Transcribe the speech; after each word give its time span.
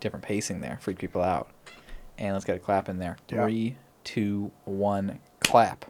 different 0.00 0.24
pacing 0.24 0.60
there, 0.60 0.78
freak 0.80 0.98
people 0.98 1.22
out. 1.22 1.50
And 2.16 2.32
let's 2.32 2.44
get 2.44 2.56
a 2.56 2.58
clap 2.58 2.88
in 2.88 2.98
there. 2.98 3.16
Yeah. 3.28 3.44
Three, 3.44 3.76
two, 4.04 4.50
one, 4.64 5.20
clap. 5.40 5.84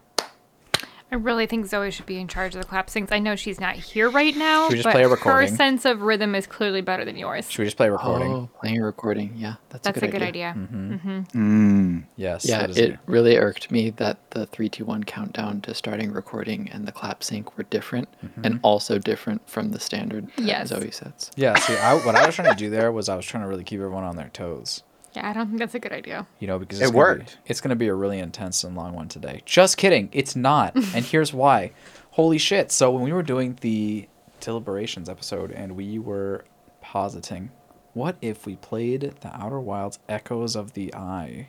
I 1.11 1.15
really 1.15 1.47
think 1.47 1.65
Zoe 1.67 1.91
should 1.91 2.05
be 2.05 2.19
in 2.19 2.29
charge 2.29 2.55
of 2.55 2.61
the 2.61 2.67
clap 2.69 2.91
sings. 2.91 3.11
I 3.13 3.19
know 3.19 3.35
she's 3.35 3.59
not 3.59 3.77
here 3.77 4.11
right 4.11 4.37
now, 4.37 4.65
Should 4.65 4.73
we 4.73 4.77
just 4.79 4.85
but 4.85 4.93
play 4.93 5.05
a 5.05 5.09
recording? 5.09 5.49
her 5.51 5.57
sense 5.57 5.87
of 5.87 6.03
rhythm 6.03 6.35
is 6.35 6.47
clearly 6.47 6.83
better 6.83 7.05
than 7.05 7.17
yours. 7.17 7.51
Should 7.51 7.61
we 7.61 7.65
just 7.65 7.79
play 7.79 7.89
a 7.89 7.93
recording? 7.93 8.31
Oh, 8.31 8.51
playing 8.61 8.79
a 8.79 8.85
recording. 8.85 9.33
Yeah, 9.35 9.55
that's, 9.71 9.85
That's 9.85 10.03
a 10.03 10.09
good 10.09 10.23
idea. 10.23 10.55
Mm-hmm. 10.57 11.21
Mm. 11.21 12.05
Yes. 12.17 12.45
Yeah, 12.47 12.59
that 12.61 12.71
is 12.71 12.77
it 12.79 12.91
a- 12.91 12.99
really 13.07 13.37
irked 13.39 13.71
me 13.71 13.89
that 13.91 14.19
the 14.33 14.45
three, 14.47 14.69
two, 14.69 14.85
one 14.85 15.03
countdown 15.05 15.63
to 15.63 15.73
starting 15.75 16.13
recording 16.13 16.69
and 16.71 16.87
the 16.87 16.93
clap 16.93 17.23
sync 17.25 17.57
were 17.57 17.65
different, 17.65 18.09
and 18.45 18.61
also 18.63 18.99
different 18.99 19.49
from 19.49 19.71
the 19.71 19.81
standard 19.81 20.29
that 20.37 20.45
Yes. 20.45 20.69
Zoe 20.69 20.91
sets. 20.91 21.31
Yeah, 21.37 21.59
see, 21.59 21.77
I, 21.77 21.95
what 22.05 22.17
I 22.17 22.27
was 22.27 22.35
trying 22.35 22.51
to 22.51 22.57
do 22.57 22.69
there 22.69 22.93
was 22.93 23.09
I 23.09 23.17
was 23.17 23.25
trying 23.25 23.45
to 23.45 23.49
really 23.49 23.65
keep 23.65 23.79
everyone 23.81 24.05
on 24.05 24.17
their 24.17 24.29
toes. 24.29 24.83
Yeah, 25.19 25.29
I 25.29 25.33
don't 25.33 25.49
think 25.49 25.59
that's 25.59 25.75
a 25.75 25.81
good 25.81 25.93
idea. 25.93 26.27
You 26.39 26.47
know, 26.47 26.59
because 26.61 26.81
It 26.81 26.85
gonna 26.87 26.97
worked. 26.97 27.39
Be, 27.45 27.51
it's 27.51 27.61
going 27.61 27.71
to 27.71 27.77
be 27.77 27.89
a 27.89 27.95
really 27.95 28.21
intense 28.21 28.63
and 28.63 28.77
long 28.77 28.95
one 28.95 29.09
today. 29.09 29.43
Just 29.45 29.77
kidding. 29.77 30.09
It's 30.13 30.37
not. 30.37 30.75
and 30.95 31.05
here's 31.05 31.33
why. 31.33 31.73
Holy 32.13 32.39
shit. 32.39 32.71
So 32.71 32.91
when 32.93 33.03
we 33.03 33.13
were 33.13 33.25
doing 33.25 33.59
the 33.61 34.09
deliberations 34.41 35.09
episode 35.09 35.51
and 35.51 35.75
we 35.75 35.99
were 35.99 36.45
positing, 36.81 37.51
what 37.95 38.17
if 38.23 38.47
we 38.47 38.55
played 38.57 39.15
the 39.21 39.35
Outer 39.35 39.59
Wilds 39.59 39.99
Echoes 40.09 40.55
of 40.55 40.75
the 40.75 40.95
Eye 40.95 41.49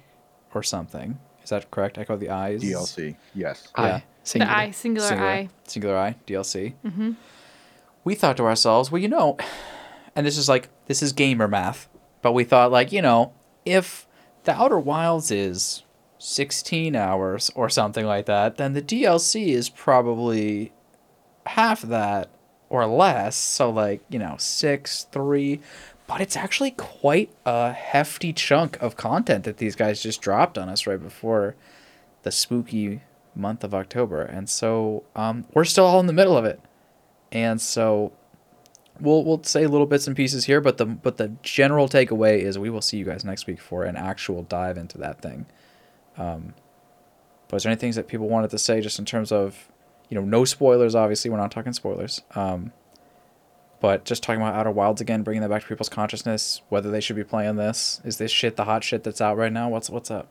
or 0.55 0.63
something? 0.63 1.19
Is 1.43 1.51
that 1.51 1.69
correct? 1.69 1.99
Echo 1.99 2.15
of 2.15 2.19
the 2.19 2.31
Eyes? 2.31 2.63
DLC. 2.63 3.15
Yes. 3.35 3.67
Yeah. 3.77 4.01
Singular. 4.23 4.51
The 4.53 4.59
eye, 4.59 4.71
singular, 4.71 5.07
Singular, 5.07 5.29
eye. 5.31 5.49
Singular 5.65 5.97
Eye, 5.97 6.15
DLC. 6.27 6.73
Mm-hmm. 6.85 7.11
We 8.03 8.15
thought 8.15 8.37
to 8.37 8.43
ourselves, 8.45 8.91
well, 8.91 9.01
you 9.01 9.07
know, 9.07 9.37
and 10.15 10.25
this 10.25 10.37
is 10.37 10.49
like, 10.49 10.69
this 10.87 11.03
is 11.03 11.13
gamer 11.13 11.47
math, 11.47 11.87
but 12.21 12.33
we 12.33 12.43
thought, 12.43 12.71
like, 12.71 12.91
you 12.91 13.01
know, 13.01 13.33
if 13.65 14.07
the 14.43 14.53
Outer 14.53 14.79
Wilds 14.79 15.31
is 15.31 15.83
16 16.19 16.95
hours 16.95 17.51
or 17.55 17.69
something 17.69 18.05
like 18.05 18.25
that, 18.25 18.57
then 18.57 18.73
the 18.73 18.81
DLC 18.81 19.47
is 19.49 19.69
probably 19.69 20.71
half 21.45 21.81
that 21.81 22.29
or 22.69 22.85
less. 22.85 23.35
So, 23.35 23.69
like, 23.69 24.01
you 24.09 24.19
know, 24.19 24.35
six, 24.37 25.07
three. 25.11 25.59
But 26.07 26.21
it's 26.21 26.35
actually 26.35 26.71
quite 26.71 27.31
a 27.45 27.71
hefty 27.71 28.33
chunk 28.33 28.81
of 28.81 28.95
content 28.95 29.43
that 29.43 29.57
these 29.57 29.75
guys 29.75 30.01
just 30.01 30.21
dropped 30.21 30.57
on 30.57 30.67
us 30.67 30.87
right 30.87 31.01
before 31.01 31.55
the 32.23 32.31
spooky 32.31 33.01
month 33.35 33.63
of 33.63 33.73
October. 33.73 34.21
And 34.21 34.49
so 34.49 35.03
um, 35.15 35.45
we're 35.53 35.65
still 35.65 35.85
all 35.85 35.99
in 35.99 36.07
the 36.07 36.13
middle 36.13 36.35
of 36.35 36.45
it. 36.45 36.59
And 37.31 37.61
so 37.61 38.11
we'll 39.01 39.23
we'll 39.23 39.43
say 39.43 39.65
little 39.67 39.85
bits 39.87 40.07
and 40.07 40.15
pieces 40.15 40.45
here, 40.45 40.61
but 40.61 40.77
the 40.77 40.85
but 40.85 41.17
the 41.17 41.29
general 41.43 41.87
takeaway 41.87 42.39
is 42.41 42.57
we 42.59 42.69
will 42.69 42.81
see 42.81 42.97
you 42.97 43.05
guys 43.05 43.23
next 43.25 43.47
week 43.47 43.59
for 43.59 43.83
an 43.83 43.95
actual 43.95 44.43
dive 44.43 44.77
into 44.77 44.97
that 44.99 45.21
thing. 45.21 45.45
Um, 46.17 46.53
but 47.47 47.57
is 47.57 47.63
there 47.63 47.71
any 47.71 47.79
things 47.79 47.95
that 47.95 48.07
people 48.07 48.27
wanted 48.29 48.49
to 48.51 48.57
say 48.59 48.81
just 48.81 48.99
in 48.99 49.05
terms 49.05 49.31
of, 49.31 49.69
you 50.09 50.15
know, 50.15 50.23
no 50.25 50.45
spoilers? 50.45 50.93
Obviously, 50.95 51.31
we're 51.31 51.37
not 51.37 51.51
talking 51.51 51.73
spoilers. 51.73 52.21
Um, 52.35 52.71
but 53.79 54.03
just 54.05 54.21
talking 54.23 54.41
about 54.41 54.55
Outer 54.55 54.71
Wilds 54.71 54.99
again, 55.01 55.23
bringing 55.23 55.41
that 55.41 55.49
back 55.49 55.61
to 55.61 55.67
people's 55.67 55.87
consciousness, 55.89 56.61
whether 56.69 56.91
they 56.91 56.99
should 56.99 57.15
be 57.15 57.23
playing 57.23 57.55
this. 57.55 58.01
Is 58.03 58.17
this 58.17 58.29
shit 58.31 58.55
the 58.57 58.65
hot 58.65 58.83
shit 58.83 59.03
that's 59.03 59.21
out 59.21 59.37
right 59.37 59.51
now? 59.53 59.69
What's 59.69 59.89
what's 59.89 60.11
up? 60.11 60.27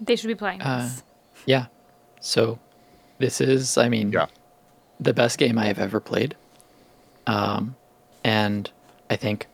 They 0.00 0.16
should 0.16 0.26
be 0.28 0.34
playing 0.34 0.60
Uh, 0.62 0.82
this. 0.88 1.02
Yeah. 1.46 1.66
So 2.20 2.58
this 3.18 3.40
is, 3.40 3.78
I 3.78 3.88
mean, 3.88 4.10
Yeah. 4.12 4.26
the 4.98 5.14
best 5.14 5.38
game 5.38 5.58
I 5.58 5.66
have 5.66 5.78
ever 5.78 6.00
played. 6.00 6.34
Um, 7.26 7.76
and 8.24 8.70
I 9.10 9.16
think 9.16 9.46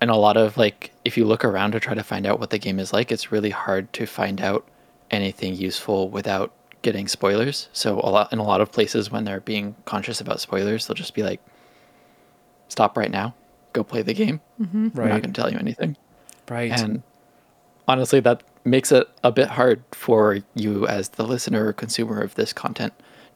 in 0.00 0.08
a 0.08 0.16
lot 0.16 0.36
of 0.36 0.56
like, 0.56 0.92
if 1.04 1.16
you 1.16 1.24
look 1.24 1.44
around 1.44 1.72
to 1.72 1.80
try 1.80 1.94
to 1.94 2.02
find 2.02 2.26
out 2.26 2.40
what 2.40 2.50
the 2.50 2.58
game 2.58 2.78
is 2.78 2.92
like, 2.92 3.12
it's 3.12 3.32
really 3.32 3.50
hard 3.50 3.92
to 3.94 4.06
find 4.06 4.40
out 4.40 4.66
anything 5.10 5.54
useful 5.54 6.08
without 6.08 6.52
getting 6.82 7.08
spoilers. 7.08 7.68
So 7.72 7.98
a 7.98 8.10
lot 8.10 8.32
in 8.32 8.38
a 8.38 8.44
lot 8.44 8.60
of 8.60 8.72
places 8.72 9.10
when 9.10 9.24
they're 9.24 9.40
being 9.40 9.76
conscious 9.84 10.20
about 10.20 10.40
spoilers, 10.40 10.86
they'll 10.86 10.94
just 10.94 11.14
be 11.14 11.22
like, 11.22 11.40
"Stop 12.68 12.96
right 12.96 13.10
now, 13.10 13.34
go 13.72 13.84
play 13.84 14.02
the 14.02 14.14
game. 14.14 14.40
Mm-hmm. 14.60 14.88
We're 14.94 15.08
not 15.08 15.22
going 15.22 15.34
to 15.34 15.40
tell 15.40 15.50
you 15.50 15.58
anything." 15.58 15.96
Right. 16.48 16.72
And 16.72 17.02
honestly, 17.86 18.20
that 18.20 18.42
makes 18.64 18.92
it 18.92 19.08
a 19.22 19.32
bit 19.32 19.48
hard 19.48 19.82
for 19.92 20.38
you 20.54 20.86
as 20.86 21.10
the 21.10 21.24
listener 21.24 21.66
or 21.66 21.72
consumer 21.72 22.20
of 22.20 22.34
this 22.34 22.52
content 22.52 22.92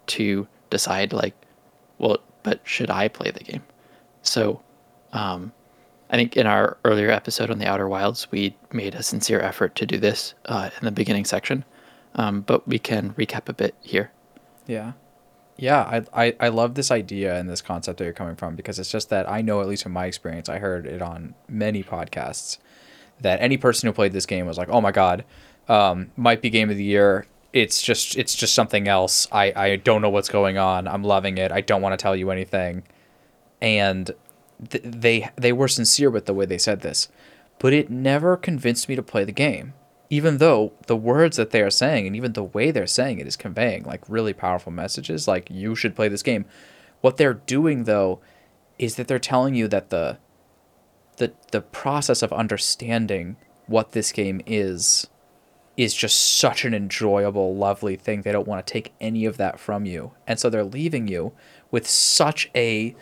to 0.06 0.47
decide, 0.71 1.12
like, 1.12 1.34
well, 1.99 2.19
but 2.43 2.61
should 2.65 2.91
I 2.91 3.09
play 3.09 3.31
the 3.31 3.44
game? 3.44 3.62
So, 4.23 4.62
um, 5.14 5.52
I 6.10 6.16
think 6.16 6.36
in 6.36 6.47
our 6.47 6.76
earlier 6.84 7.10
episode 7.10 7.50
on 7.50 7.58
the 7.58 7.66
Outer 7.66 7.88
Wilds, 7.88 8.30
we 8.30 8.56
made 8.72 8.94
a 8.94 9.02
sincere 9.02 9.41
effort 9.41 9.75
to 9.76 9.86
do 9.86 9.98
this 9.98 10.34
uh, 10.44 10.70
in 10.78 10.84
the 10.84 10.92
beginning 10.92 11.25
section, 11.25 11.64
um, 12.14 12.42
but 12.42 12.69
we 12.69 12.78
can 12.78 13.14
recap 13.14 13.48
a 13.48 13.54
bit 13.54 13.75
here. 13.80 14.10
Yeah. 14.66 14.92
Yeah, 15.56 15.80
I, 15.82 16.25
I, 16.26 16.36
I 16.41 16.48
love 16.48 16.75
this 16.75 16.91
idea 16.91 17.38
and 17.38 17.48
this 17.48 17.62
concept 17.62 17.98
that 17.98 18.04
you're 18.04 18.12
coming 18.12 18.34
from 18.34 18.56
because 18.56 18.78
it's 18.78 18.91
just 18.91 19.08
that 19.10 19.28
I 19.30 19.41
know, 19.41 19.60
at 19.60 19.69
least 19.69 19.84
from 19.84 19.92
my 19.92 20.06
experience, 20.06 20.48
I 20.48 20.58
heard 20.58 20.84
it 20.84 21.00
on 21.00 21.34
many 21.48 21.82
podcasts, 21.84 22.58
that 23.20 23.41
any 23.41 23.56
person 23.56 23.86
who 23.86 23.92
played 23.92 24.12
this 24.12 24.26
game 24.26 24.46
was 24.46 24.58
like, 24.58 24.69
oh 24.69 24.81
my 24.81 24.91
God, 24.91 25.25
um, 25.69 26.10
might 26.16 26.42
be 26.42 26.50
game 26.50 26.70
of 26.70 26.76
the 26.76 26.84
year. 26.84 27.26
It's 27.52 27.81
just 27.81 28.16
it's 28.19 28.34
just 28.34 28.52
something 28.52 28.88
else. 28.88 29.28
I, 29.31 29.52
I 29.54 29.76
don't 29.76 30.02
know 30.02 30.10
what's 30.10 30.28
going 30.28 30.58
on. 30.58 30.88
I'm 30.88 31.04
loving 31.04 31.38
it. 31.38 31.52
I 31.52 31.60
don't 31.60 31.82
want 31.82 31.92
to 31.96 32.02
tell 32.02 32.16
you 32.16 32.31
anything. 32.32 32.82
And 33.62 34.10
th- 34.69 34.84
they 34.84 35.31
they 35.37 35.53
were 35.53 35.69
sincere 35.69 36.10
with 36.10 36.26
the 36.26 36.34
way 36.34 36.47
they 36.47 36.59
said 36.59 36.81
this, 36.81 37.09
but 37.59 37.72
it 37.72 37.91
never 37.91 38.37
convinced 38.37 38.88
me 38.88 38.97
to 38.97 39.03
play 39.03 39.25
the 39.25 39.32
game. 39.32 39.75
Even 40.10 40.38
though 40.38 40.72
the 40.87 40.97
words 40.97 41.37
that 41.37 41.50
they 41.50 41.62
are 41.62 41.70
saying 41.70 42.06
and 42.06 42.15
even 42.15 42.34
the 42.34 42.42
way 42.42 42.70
they're 42.70 42.87
saying 42.87 43.19
it 43.19 43.26
is 43.26 43.37
conveying 43.37 43.84
like 43.84 44.03
really 44.09 44.32
powerful 44.32 44.70
messages, 44.70 45.26
like 45.26 45.50
you 45.50 45.75
should 45.75 45.97
play 45.97 46.09
this 46.09 46.22
game. 46.22 46.44
What 47.00 47.16
they're 47.16 47.34
doing 47.34 47.84
though 47.84 48.20
is 48.78 48.97
that 48.97 49.09
they're 49.09 49.19
telling 49.19 49.54
you 49.54 49.69
that 49.69 49.91
the 49.91 50.19
the 51.16 51.32
the 51.53 51.60
process 51.60 52.22
of 52.22 52.32
understanding 52.32 53.37
what 53.66 53.93
this 53.93 54.12
game 54.12 54.41
is 54.47 55.09
is 55.76 55.94
just 55.94 56.38
such 56.38 56.64
an 56.64 56.72
enjoyable, 56.72 57.56
lovely 57.56 57.97
thing. 57.97 58.22
They 58.22 58.32
don't 58.32 58.47
want 58.47 58.64
to 58.64 58.72
take 58.72 58.93
any 59.00 59.25
of 59.25 59.37
that 59.38 59.59
from 59.59 59.84
you. 59.87 60.12
And 60.26 60.38
so 60.38 60.48
they're 60.48 60.64
leaving 60.64 61.09
you 61.09 61.32
with 61.70 61.88
such 61.88 62.50
a 62.54 62.94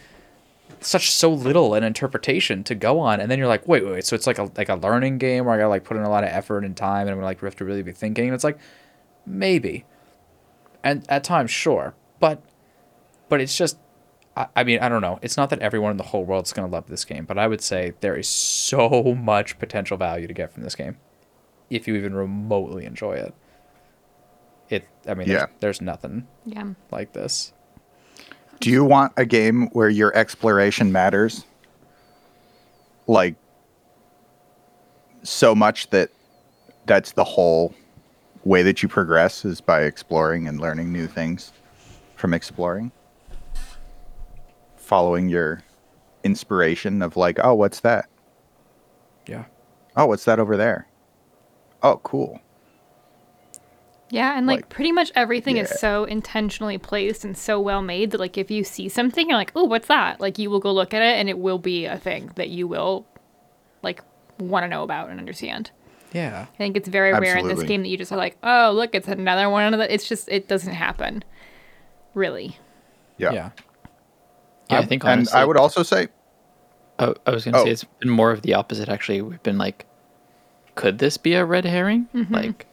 such 0.84 1.10
so 1.10 1.30
little 1.32 1.74
an 1.74 1.82
interpretation 1.84 2.62
to 2.64 2.74
go 2.74 2.98
on. 3.00 3.20
And 3.20 3.30
then 3.30 3.38
you're 3.38 3.48
like, 3.48 3.66
wait, 3.68 3.84
wait, 3.84 3.92
wait. 3.92 4.04
So 4.04 4.14
it's 4.16 4.26
like 4.26 4.38
a 4.38 4.50
like 4.56 4.68
a 4.68 4.74
learning 4.76 5.18
game 5.18 5.44
where 5.44 5.54
I 5.54 5.58
gotta 5.58 5.68
like 5.68 5.84
put 5.84 5.96
in 5.96 6.02
a 6.02 6.10
lot 6.10 6.24
of 6.24 6.30
effort 6.30 6.64
and 6.64 6.76
time 6.76 7.02
and 7.02 7.10
I'm 7.10 7.16
gonna 7.16 7.26
like 7.26 7.40
have 7.40 7.56
to 7.56 7.64
really 7.64 7.82
be 7.82 7.92
thinking. 7.92 8.26
And 8.26 8.34
it's 8.34 8.44
like, 8.44 8.58
maybe. 9.26 9.84
And 10.84 11.04
at 11.08 11.24
times, 11.24 11.50
sure. 11.50 11.94
But 12.20 12.42
but 13.28 13.40
it's 13.40 13.56
just 13.56 13.78
I, 14.36 14.46
I 14.56 14.64
mean, 14.64 14.78
I 14.80 14.88
don't 14.88 15.02
know. 15.02 15.18
It's 15.22 15.36
not 15.36 15.50
that 15.50 15.60
everyone 15.60 15.90
in 15.92 15.96
the 15.96 16.02
whole 16.04 16.24
world's 16.24 16.52
gonna 16.52 16.68
love 16.68 16.86
this 16.88 17.04
game, 17.04 17.24
but 17.24 17.38
I 17.38 17.46
would 17.46 17.60
say 17.60 17.94
there 18.00 18.16
is 18.16 18.28
so 18.28 19.14
much 19.18 19.58
potential 19.58 19.96
value 19.96 20.26
to 20.26 20.34
get 20.34 20.52
from 20.52 20.62
this 20.62 20.74
game 20.74 20.96
if 21.70 21.88
you 21.88 21.94
even 21.96 22.14
remotely 22.14 22.84
enjoy 22.84 23.14
it. 23.14 23.34
It, 24.68 24.86
I 25.06 25.14
mean, 25.14 25.28
Yeah. 25.28 25.38
there's, 25.38 25.50
there's 25.60 25.80
nothing 25.80 26.26
Yeah. 26.46 26.64
like 26.90 27.12
this. 27.12 27.52
Do 28.62 28.70
you 28.70 28.84
want 28.84 29.12
a 29.16 29.26
game 29.26 29.66
where 29.72 29.88
your 29.88 30.16
exploration 30.16 30.92
matters? 30.92 31.44
Like 33.08 33.34
so 35.24 35.52
much 35.52 35.90
that 35.90 36.10
that's 36.86 37.10
the 37.10 37.24
whole 37.24 37.74
way 38.44 38.62
that 38.62 38.80
you 38.80 38.88
progress 38.88 39.44
is 39.44 39.60
by 39.60 39.82
exploring 39.82 40.46
and 40.46 40.60
learning 40.60 40.92
new 40.92 41.08
things 41.08 41.50
from 42.14 42.32
exploring. 42.32 42.92
Following 44.76 45.28
your 45.28 45.64
inspiration 46.22 47.02
of 47.02 47.16
like, 47.16 47.40
oh, 47.42 47.54
what's 47.54 47.80
that? 47.80 48.08
Yeah. 49.26 49.46
Oh, 49.96 50.06
what's 50.06 50.24
that 50.26 50.38
over 50.38 50.56
there? 50.56 50.86
Oh, 51.82 51.96
cool. 52.04 52.40
Yeah, 54.12 54.36
and 54.36 54.46
like, 54.46 54.56
Like, 54.60 54.68
pretty 54.68 54.92
much 54.92 55.10
everything 55.14 55.56
is 55.56 55.70
so 55.70 56.04
intentionally 56.04 56.76
placed 56.76 57.24
and 57.24 57.34
so 57.34 57.58
well 57.58 57.80
made 57.80 58.10
that 58.10 58.20
like 58.20 58.36
if 58.36 58.50
you 58.50 58.62
see 58.62 58.90
something, 58.90 59.26
you're 59.26 59.38
like, 59.38 59.52
oh, 59.56 59.64
what's 59.64 59.88
that? 59.88 60.20
Like 60.20 60.38
you 60.38 60.50
will 60.50 60.60
go 60.60 60.70
look 60.70 60.92
at 60.92 61.00
it 61.00 61.18
and 61.18 61.30
it 61.30 61.38
will 61.38 61.58
be 61.58 61.86
a 61.86 61.96
thing 61.96 62.30
that 62.34 62.50
you 62.50 62.68
will 62.68 63.06
like 63.82 64.02
want 64.38 64.64
to 64.64 64.68
know 64.68 64.82
about 64.82 65.08
and 65.08 65.18
understand. 65.18 65.70
Yeah. 66.12 66.44
I 66.52 66.56
think 66.58 66.76
it's 66.76 66.88
very 66.88 67.12
rare 67.18 67.38
in 67.38 67.48
this 67.48 67.62
game 67.62 67.80
that 67.82 67.88
you 67.88 67.96
just 67.96 68.12
are 68.12 68.18
like, 68.18 68.36
oh, 68.42 68.70
look, 68.74 68.94
it's 68.94 69.08
another 69.08 69.48
one 69.48 69.72
of 69.72 69.78
the. 69.80 69.90
It's 69.92 70.06
just 70.06 70.28
it 70.28 70.46
doesn't 70.46 70.74
happen, 70.74 71.24
really. 72.12 72.58
Yeah. 73.16 73.32
Yeah. 73.32 73.50
Yeah, 74.70 74.78
I 74.80 74.84
think 74.84 75.04
and 75.06 75.26
I 75.30 75.46
would 75.46 75.56
also 75.56 75.82
say 75.82 76.08
I, 76.98 77.14
I 77.26 77.30
was 77.30 77.44
going 77.46 77.54
to 77.54 77.60
Oh. 77.60 77.64
say 77.64 77.70
it's 77.70 77.84
been 77.84 78.10
more 78.10 78.30
of 78.30 78.42
the 78.42 78.52
opposite. 78.52 78.90
Actually, 78.90 79.22
we've 79.22 79.42
been 79.42 79.56
like, 79.56 79.86
could 80.74 80.98
this 80.98 81.16
be 81.16 81.32
a 81.32 81.46
red 81.46 81.64
herring? 81.64 82.08
Mm-hmm. 82.14 82.34
Like, 82.34 82.66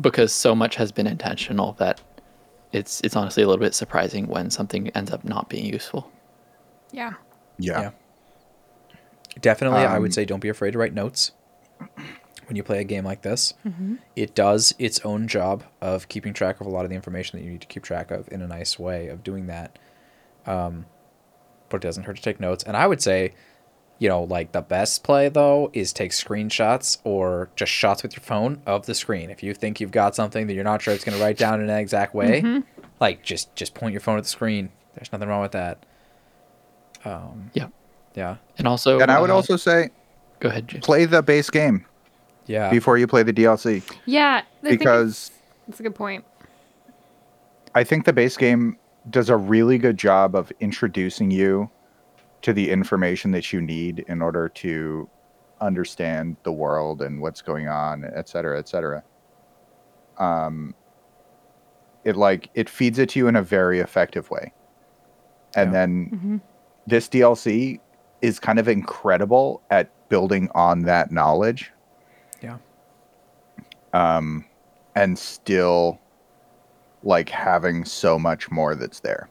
because 0.00 0.32
so 0.32 0.54
much 0.54 0.76
has 0.76 0.92
been 0.92 1.06
intentional 1.06 1.72
that 1.74 2.00
it's 2.72 3.00
it's 3.02 3.16
honestly 3.16 3.42
a 3.42 3.46
little 3.48 3.60
bit 3.64 3.74
surprising 3.74 4.26
when 4.26 4.50
something 4.50 4.88
ends 4.90 5.10
up 5.10 5.24
not 5.24 5.48
being 5.48 5.64
useful. 5.66 6.10
Yeah. 6.92 7.14
yeah. 7.58 7.80
Yeah. 7.80 7.90
Definitely, 9.40 9.80
I 9.80 9.98
would 9.98 10.08
Um, 10.08 10.12
say 10.12 10.24
don't 10.24 10.40
be 10.40 10.48
afraid 10.48 10.72
to 10.72 10.78
write 10.78 10.94
notes. 10.94 11.32
when 12.46 12.54
you 12.56 12.62
play 12.62 12.78
a 12.80 12.84
game 12.84 13.04
like 13.04 13.22
this. 13.22 13.54
It 14.14 14.34
does 14.34 14.72
its 14.78 15.00
own 15.04 15.26
job 15.26 15.64
of 15.80 16.08
keeping 16.08 16.32
track 16.32 16.60
of 16.60 16.66
a 16.66 16.70
lot 16.70 16.84
of 16.84 16.90
the 16.90 16.94
information 16.96 17.38
that 17.38 17.44
you 17.44 17.50
need 17.50 17.60
to 17.60 17.66
keep 17.66 17.82
track 17.82 18.10
of 18.12 18.28
in 18.30 18.40
a 18.40 18.46
nice 18.46 18.78
way 18.78 19.08
of 19.08 19.24
doing 19.24 19.46
that. 19.48 19.78
Um, 20.46 20.86
but 21.68 21.78
it 21.78 21.80
doesn't 21.82 22.04
hurt 22.04 22.16
to 22.16 22.22
take 22.22 22.38
notes. 22.38 22.62
And 22.62 22.76
I 22.76 22.86
would 22.86 23.02
say, 23.02 23.34
you 23.98 24.08
know, 24.08 24.22
like 24.22 24.52
the 24.52 24.60
best 24.60 25.02
play 25.04 25.28
though 25.28 25.70
is 25.72 25.92
take 25.92 26.10
screenshots 26.10 26.98
or 27.04 27.48
just 27.56 27.72
shots 27.72 28.02
with 28.02 28.14
your 28.14 28.22
phone 28.22 28.60
of 28.66 28.86
the 28.86 28.94
screen. 28.94 29.30
If 29.30 29.42
you 29.42 29.54
think 29.54 29.80
you've 29.80 29.90
got 29.90 30.14
something 30.14 30.46
that 30.46 30.54
you're 30.54 30.64
not 30.64 30.82
sure 30.82 30.92
it's 30.94 31.04
going 31.04 31.16
to 31.16 31.22
write 31.22 31.38
down 31.38 31.60
in 31.60 31.70
an 31.70 31.78
exact 31.78 32.14
way, 32.14 32.62
like 33.00 33.22
just 33.22 33.54
just 33.56 33.74
point 33.74 33.92
your 33.92 34.00
phone 34.00 34.18
at 34.18 34.24
the 34.24 34.30
screen. 34.30 34.70
There's 34.94 35.12
nothing 35.12 35.28
wrong 35.28 35.42
with 35.42 35.52
that. 35.52 35.84
Um, 37.04 37.50
Yeah. 37.54 37.68
yeah, 38.14 38.36
And 38.58 38.66
also, 38.66 38.98
And 38.98 39.10
I 39.10 39.20
would 39.20 39.30
uh, 39.30 39.36
also 39.36 39.56
say 39.56 39.90
go 40.40 40.48
ahead, 40.48 40.68
James. 40.68 40.84
play 40.84 41.04
the 41.04 41.22
base 41.22 41.50
game 41.50 41.86
yeah. 42.46 42.70
before 42.70 42.98
you 42.98 43.06
play 43.06 43.22
the 43.22 43.32
DLC 43.32 43.82
Yeah, 44.06 44.42
I 44.62 44.68
because 44.68 45.30
that's 45.66 45.80
a 45.80 45.82
good 45.82 45.94
point. 45.94 46.24
I 47.74 47.84
think 47.84 48.06
the 48.06 48.12
base 48.12 48.36
game 48.36 48.78
does 49.10 49.28
a 49.28 49.36
really 49.36 49.78
good 49.78 49.98
job 49.98 50.34
of 50.34 50.50
introducing 50.60 51.30
you 51.30 51.70
to 52.42 52.52
the 52.52 52.70
information 52.70 53.30
that 53.32 53.52
you 53.52 53.60
need 53.60 54.04
in 54.08 54.22
order 54.22 54.48
to 54.48 55.08
understand 55.60 56.36
the 56.42 56.52
world 56.52 57.02
and 57.02 57.20
what's 57.20 57.42
going 57.42 57.68
on, 57.68 58.04
et 58.14 58.28
cetera, 58.28 58.58
et 58.58 58.68
cetera. 58.68 59.02
Um, 60.18 60.74
it 62.04 62.16
like 62.16 62.50
it 62.54 62.68
feeds 62.68 62.98
it 62.98 63.08
to 63.10 63.18
you 63.18 63.26
in 63.28 63.36
a 63.36 63.42
very 63.42 63.80
effective 63.80 64.30
way, 64.30 64.52
and 65.56 65.70
Yeah. 65.72 65.72
then 65.86 66.40
this 66.86 67.08
DLC 67.08 67.80
is 68.22 68.38
kind 68.38 68.58
of 68.58 68.68
incredible 68.68 69.60
at 69.70 69.90
building 70.08 70.48
on 70.54 70.82
that 70.82 71.10
knowledge 71.10 71.72
yeah. 72.40 72.58
um, 73.92 74.44
and 74.94 75.18
still 75.18 75.98
like 77.02 77.28
having 77.28 77.84
so 77.84 78.18
much 78.18 78.50
more 78.50 78.74
that's 78.74 79.00
there. 79.00 79.28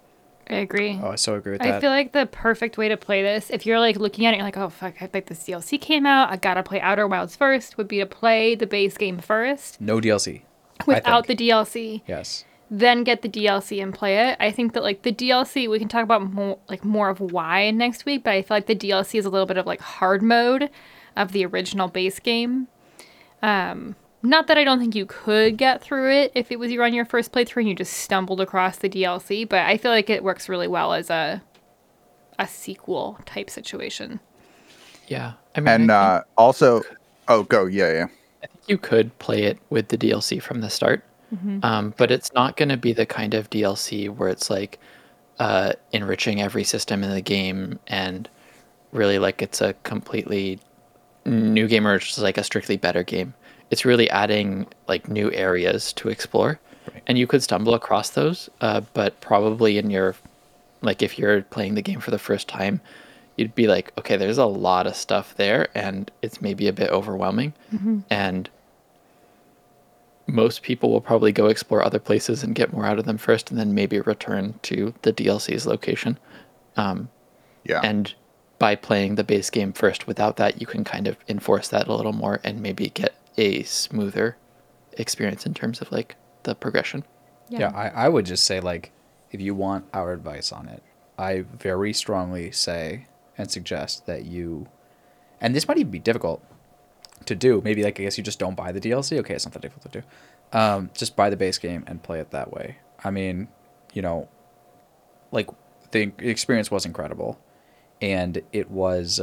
I 0.50 0.56
agree. 0.56 1.00
Oh, 1.02 1.10
I 1.12 1.16
so 1.16 1.36
agree 1.36 1.54
with 1.54 1.62
I 1.62 1.66
that. 1.68 1.76
I 1.76 1.80
feel 1.82 1.90
like 1.90 2.12
the 2.12 2.26
perfect 2.28 2.78
way 2.78 2.88
to 2.90 2.98
play 2.98 3.22
this, 3.24 3.50
if 3.50 3.66
you're 3.66 3.80
like 3.80 3.98
looking 3.98 4.26
at 4.26 4.34
it, 4.34 4.38
you're 4.38 4.46
like, 4.46 4.58
oh 4.58 4.70
fuck, 4.70 5.02
I 5.02 5.08
think 5.08 5.26
this 5.26 5.44
DLC 5.44 5.80
came 5.82 6.06
out. 6.06 6.30
I 6.32 6.38
gotta 6.38 6.62
play 6.64 6.80
Outer 6.82 7.08
Wilds 7.08 7.36
first. 7.36 7.78
Would 7.78 7.88
be 7.88 8.00
to 8.00 8.06
play 8.06 8.54
the 8.56 8.68
base 8.68 8.98
game 8.98 9.18
first 9.20 9.82
no 9.82 10.00
DLC. 10.00 10.44
Without 10.86 11.28
the. 11.28 11.36
DLC, 11.36 12.02
Yes. 12.08 12.44
then 12.70 13.04
get 13.04 13.22
the 13.22 13.30
DLC 13.30 13.82
and 13.82 13.94
play 13.94 14.30
it. 14.30 14.38
I 14.40 14.52
think 14.52 14.74
that 14.74 14.84
like 14.84 15.02
the 15.04 15.12
DLC, 15.14 15.70
we 15.70 15.80
can 15.80 15.88
talk 15.88 16.04
about 16.04 16.32
more 16.32 16.60
like 16.70 16.84
more 16.86 17.10
of 17.10 17.20
why 17.20 17.72
next 17.72 18.06
week, 18.06 18.24
but 18.24 18.34
I 18.34 18.42
feel 18.42 18.58
like 18.58 18.68
the 18.68 18.76
DLC 18.76 19.18
is 19.18 19.26
a 19.26 19.30
little 19.30 19.46
bit 19.48 19.58
of 19.58 19.66
like 19.66 19.82
hard 19.82 20.22
mode 20.22 20.70
of 21.16 21.32
the 21.32 21.46
original 21.46 21.88
base 21.88 22.20
game. 22.20 22.68
Um, 23.42 23.96
not 24.24 24.48
that 24.48 24.58
I 24.58 24.64
don't 24.64 24.80
think 24.80 24.96
you 24.96 25.06
could 25.06 25.58
get 25.58 25.82
through 25.82 26.12
it 26.12 26.32
if 26.36 26.52
it 26.52 26.60
was 26.60 26.72
you 26.72 26.82
on 26.84 26.94
your 26.94 27.06
first 27.06 27.32
playthrough 27.32 27.62
and 27.62 27.70
you 27.70 27.76
just 27.76 27.94
stumbled 27.94 28.42
across 28.42 28.78
the 28.78 28.90
DLC, 28.90 29.48
but 29.48 29.60
I 29.60 29.78
feel 29.78 29.92
like 29.92 30.10
it 30.10 30.24
works 30.24 30.50
really 30.50 30.68
well 30.68 30.94
as 30.94 31.10
a 31.10 31.42
a 32.38 32.48
sequel 32.48 33.18
type 33.26 33.50
situation. 33.50 34.20
Yeah. 35.08 35.34
I 35.56 35.60
mean, 35.62 35.68
And 35.68 35.92
I, 35.92 35.96
uh, 35.96 36.22
also, 36.38 36.84
oh, 37.28 37.44
go, 37.44 37.66
yeah, 37.66 37.92
yeah. 37.92 38.06
think, 38.08 38.20
I 38.44 38.48
think 38.48 38.64
you 38.68 38.78
could 38.78 39.18
play 39.20 39.44
it 39.44 39.58
with 39.70 39.88
the 39.88 39.98
DLC 39.98 40.42
from 40.42 40.62
the 40.62 40.70
start, 40.70 41.04
um, 41.64 41.94
but 41.98 42.12
it's 42.12 42.34
not 42.34 42.58
going 42.58 42.70
to 42.70 42.78
be 42.78 42.94
the 42.94 43.06
kind 43.06 43.34
of 43.34 43.50
DLC 43.50 44.10
where 44.10 44.30
it's 44.30 44.50
like 44.50 44.80
uh, 45.40 45.74
enriching 45.92 46.42
every 46.42 46.64
system 46.64 47.04
in 47.04 47.12
the 47.12 47.22
game 47.22 47.80
and 47.88 48.30
really 48.92 49.20
like 49.20 49.42
it's 49.42 49.62
a 49.62 49.74
completely 49.84 50.60
new 51.26 51.68
game 51.68 51.86
or 51.88 52.00
just 52.00 52.20
like 52.20 52.38
a 52.38 52.44
strictly 52.44 52.78
better 52.78 53.04
game. 53.04 53.34
It's 53.72 53.86
really 53.86 54.10
adding 54.10 54.68
like 54.88 55.08
new 55.10 55.32
areas 55.32 55.92
to 55.94 56.10
explore, 56.10 56.60
Right. 56.94 57.02
and 57.08 57.18
you 57.18 57.26
could 57.28 57.42
stumble 57.44 57.74
across 57.74 58.10
those, 58.12 58.50
uh, 58.62 58.82
but 58.94 59.20
probably 59.22 59.78
in 59.78 59.90
your 59.90 60.16
like 60.82 61.02
if 61.02 61.18
you're 61.18 61.42
playing 61.42 61.74
the 61.76 61.82
game 61.82 62.00
for 62.00 62.12
the 62.12 62.20
first 62.20 62.48
time, 62.48 62.80
you'd 63.38 63.56
be 63.56 63.66
like, 63.68 63.92
okay, 63.98 64.18
there's 64.18 64.38
a 64.38 64.46
lot 64.46 64.86
of 64.86 64.96
stuff 64.96 65.34
there, 65.36 65.68
and 65.74 66.12
it's 66.22 66.42
maybe 66.42 66.68
a 66.68 66.74
bit 66.74 66.90
overwhelming, 66.92 67.54
and 68.10 68.50
most 70.28 70.62
people 70.64 70.92
will 70.92 71.02
probably 71.02 71.32
go 71.32 71.48
explore 71.48 71.84
other 71.84 72.00
places 72.00 72.44
and 72.44 72.56
get 72.56 72.74
more 72.74 72.86
out 72.86 73.00
of 73.00 73.06
them 73.06 73.18
first, 73.18 73.50
and 73.52 73.60
then 73.60 73.74
maybe 73.76 74.00
return 74.02 74.54
to 74.64 74.94
the 75.04 75.14
DLC's 75.14 75.66
location. 75.66 76.18
Um, 76.78 77.10
Yeah. 77.64 77.82
and 77.84 78.14
by 78.60 78.76
playing 78.76 79.16
the 79.16 79.24
base 79.24 79.50
game 79.50 79.74
first 79.74 80.08
without 80.08 80.38
that 80.38 80.62
you 80.62 80.68
can 80.68 80.84
kind 80.84 81.08
of 81.08 81.18
enforce 81.28 81.68
that 81.70 81.88
a 81.88 81.94
little 81.94 82.14
more 82.14 82.40
and 82.44 82.62
maybe 82.62 82.90
get 82.90 83.14
a 83.38 83.64
smoother 83.64 84.38
experience 84.94 85.46
in 85.46 85.54
terms 85.54 85.82
of 85.82 85.92
like 85.92 86.16
the 86.44 86.56
progression 86.56 87.04
Yeah, 87.50 87.72
I, 87.76 88.06
I 88.06 88.10
would 88.10 88.26
just 88.26 88.44
say 88.44 88.60
like 88.60 88.92
if 89.32 89.42
you 89.42 89.54
want 89.54 89.86
our 89.94 90.14
advice 90.14 90.52
on 90.52 90.68
it, 90.68 90.84
I 91.18 91.42
very 91.42 91.94
strongly 91.94 92.52
say 92.52 93.08
and 93.38 93.52
suggest 93.52 94.06
that 94.06 94.26
you 94.26 94.68
and 95.42 95.54
this 95.56 95.68
might 95.68 95.78
even 95.78 95.92
be 95.92 96.00
difficult 96.00 96.44
to 97.26 97.36
do. 97.36 97.62
Maybe 97.64 97.84
like 97.84 98.00
I 98.00 98.04
guess 98.04 98.18
you 98.18 98.24
just 98.24 98.40
don't 98.40 98.56
buy 98.56 98.72
the 98.72 98.82
DLC. 98.82 99.20
Okay, 99.20 99.34
it's 99.34 99.46
not 99.46 99.54
that 99.54 99.62
difficult 99.62 99.92
to 99.92 100.02
do. 100.02 100.08
Um, 100.58 100.90
just 100.94 101.16
buy 101.16 101.30
the 101.30 101.38
base 101.38 101.58
game 101.58 101.84
and 101.88 102.02
play 102.02 102.20
it 102.20 102.32
that 102.32 102.52
way. 102.52 102.78
I 103.04 103.12
mean, 103.12 103.48
you 103.94 104.02
know, 104.02 104.30
like 105.32 105.50
the 105.92 106.12
experience 106.20 106.72
was 106.72 106.86
incredible, 106.86 107.40
and 108.02 108.42
it 108.52 108.70
was, 108.70 109.22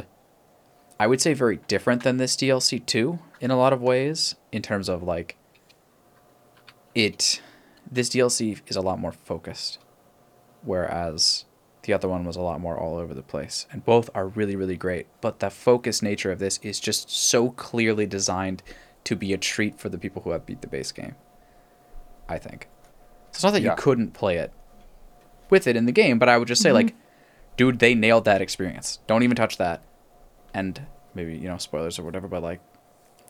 I 1.02 1.08
would 1.08 1.20
say, 1.20 1.34
very 1.34 1.56
different 1.66 2.04
than 2.04 2.18
this 2.18 2.36
DLC 2.36 2.86
too 2.86 3.18
in 3.40 3.50
a 3.50 3.56
lot 3.56 3.72
of 3.72 3.82
ways 3.82 4.36
in 4.52 4.62
terms 4.62 4.88
of 4.88 5.02
like 5.02 5.36
it 6.94 7.42
this 7.90 8.08
DLC 8.08 8.60
is 8.68 8.76
a 8.76 8.80
lot 8.80 9.00
more 9.00 9.10
focused, 9.10 9.80
whereas 10.62 11.44
the 11.82 11.92
other 11.92 12.08
one 12.08 12.24
was 12.24 12.36
a 12.36 12.40
lot 12.40 12.60
more 12.60 12.78
all 12.78 12.96
over 12.98 13.14
the 13.14 13.22
place. 13.22 13.66
And 13.72 13.84
both 13.84 14.10
are 14.14 14.28
really, 14.28 14.54
really 14.54 14.76
great. 14.76 15.08
But 15.20 15.40
the 15.40 15.50
focused 15.50 16.04
nature 16.04 16.30
of 16.30 16.38
this 16.38 16.60
is 16.62 16.78
just 16.78 17.10
so 17.10 17.50
clearly 17.50 18.06
designed 18.06 18.62
to 19.02 19.16
be 19.16 19.32
a 19.32 19.38
treat 19.38 19.80
for 19.80 19.88
the 19.88 19.98
people 19.98 20.22
who 20.22 20.30
have 20.30 20.46
beat 20.46 20.60
the 20.60 20.68
base 20.68 20.92
game. 20.92 21.16
I 22.28 22.38
think. 22.38 22.68
So 23.32 23.38
it's 23.38 23.42
not 23.42 23.54
that 23.54 23.62
Yeah. 23.62 23.70
you 23.70 23.76
couldn't 23.76 24.12
play 24.12 24.36
it 24.36 24.52
with 25.50 25.66
it 25.66 25.74
in 25.74 25.86
the 25.86 25.90
game, 25.90 26.20
but 26.20 26.28
I 26.28 26.38
would 26.38 26.46
just 26.46 26.62
say 26.62 26.68
mm-hmm. 26.68 26.76
like, 26.76 26.94
dude, 27.56 27.80
they 27.80 27.96
nailed 27.96 28.24
that 28.26 28.40
experience. 28.40 29.00
Don't 29.08 29.24
even 29.24 29.34
touch 29.34 29.56
that. 29.58 29.82
And 30.54 30.80
maybe, 31.14 31.36
you 31.36 31.48
know, 31.48 31.58
spoilers 31.58 31.98
or 31.98 32.02
whatever, 32.02 32.28
but 32.28 32.42
like 32.42 32.60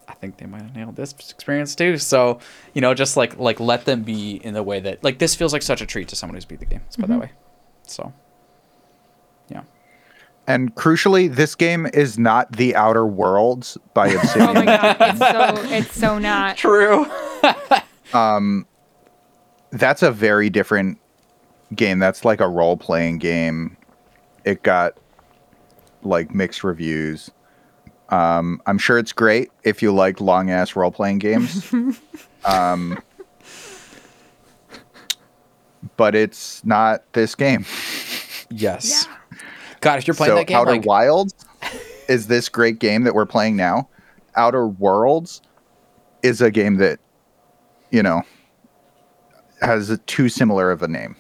I 0.09 0.15
think 0.15 0.37
they 0.37 0.47
might 0.47 0.63
have 0.63 0.75
nailed 0.75 0.97
this 0.97 1.13
experience 1.31 1.75
too. 1.75 1.97
So, 1.99 2.41
you 2.75 2.81
know, 2.81 2.95
just 2.95 3.17
like 3.17 3.39
like 3.39 3.61
let 3.61 3.85
them 3.85 4.03
be 4.03 4.37
in 4.37 4.55
the 4.55 4.63
way 4.63 4.81
that 4.81 5.03
like 5.03 5.19
this 5.19 5.35
feels 5.35 5.53
like 5.53 5.63
such 5.63 5.81
a 5.81 5.87
treat 5.87 6.09
to 6.09 6.17
someone 6.17 6.35
who's 6.35 6.45
beat 6.45 6.61
the 6.61 6.67
game. 6.67 6.81
Let's 6.85 6.97
put 6.97 7.07
it 7.07 7.09
that 7.09 7.21
way. 7.21 7.31
So, 7.87 8.13
yeah. 9.49 9.63
And 10.47 10.75
crucially, 10.75 11.33
this 11.33 11.55
game 11.55 11.87
is 11.95 12.19
not 12.19 12.53
the 12.53 12.75
Outer 12.75 13.07
Worlds 13.07 13.79
by 13.95 14.09
Obsidian. 14.11 14.49
Oh 14.49 14.55
my 14.55 14.65
god, 14.65 14.97
it's 15.01 15.19
so 15.19 15.75
it's 15.77 15.97
so 15.97 16.19
not. 16.19 16.57
True. 16.57 17.07
um, 18.13 18.67
That's 19.71 20.03
a 20.03 20.11
very 20.11 20.51
different 20.51 20.99
game. 21.75 21.99
That's 22.01 22.25
like 22.25 22.41
a 22.41 22.49
role 22.49 22.77
playing 22.77 23.19
game. 23.19 23.77
It 24.45 24.63
got 24.63 24.97
like 26.03 26.35
mixed 26.35 26.65
reviews. 26.65 27.31
Um, 28.09 28.61
I'm 28.67 28.79
sure 28.79 28.99
it's 28.99 29.13
great 29.13 29.51
if 29.65 29.83
you 29.83 29.93
like 29.93 30.21
long 30.21 30.51
ass 30.51 30.77
role 30.77 30.91
playing 30.91 31.19
games. 31.19 31.73
um, 32.45 33.03
but 35.97 36.15
it's 36.15 36.65
not 36.65 37.11
this 37.13 37.35
game. 37.35 37.65
Yes. 38.51 39.07
God, 39.81 39.99
if 39.99 40.07
you're 40.07 40.15
playing 40.15 40.33
so 40.33 40.37
that 40.37 40.47
game, 40.47 40.57
Outer 40.57 40.73
like, 40.73 40.87
Wilds 40.87 41.35
is 42.09 42.27
this 42.27 42.49
great 42.49 42.79
game 42.79 43.05
that 43.05 43.15
we're 43.15 43.27
playing 43.27 43.57
now. 43.57 43.89
Outer 44.37 44.67
Worlds 44.67 45.43
is 46.23 46.41
a 46.41 46.51
game 46.51 46.77
that, 46.77 47.01
you 47.91 48.03
know, 48.03 48.23
has 49.61 49.91
a 49.91 49.99
too 49.99 50.29
similar 50.29 50.71
of 50.71 50.83
a 50.83 50.89
name. 50.89 51.17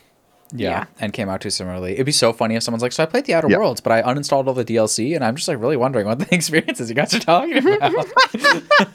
Yeah, 0.55 0.71
Yeah. 0.71 0.85
and 1.01 1.13
came 1.13 1.29
out 1.29 1.41
too 1.41 1.51
similarly. 1.51 1.93
It'd 1.95 2.07
be 2.07 2.13
so 2.13 2.33
funny 2.33 2.55
if 2.57 2.63
someone's 2.63 2.83
like, 2.83 2.93
"So 2.93 3.03
I 3.03 3.07
played 3.07 3.25
the 3.25 3.35
Outer. 3.35 3.49
Worlds, 3.49 3.81
but 3.81 3.93
I 3.93 4.03
uninstalled 4.03 4.47
all 4.47 4.55
the 4.55 4.65
DLC," 4.65 5.15
and 5.15 5.25
I'm 5.25 5.37
just 5.37 5.49
like 5.49 5.59
really 5.61 5.77
wondering 5.77 6.07
what 6.07 6.19
the 6.19 6.29
experiences 6.35 6.89
you 6.89 6.95
guys 6.95 7.15
are 7.15 7.19
talking 7.19 7.57
about. 7.59 7.95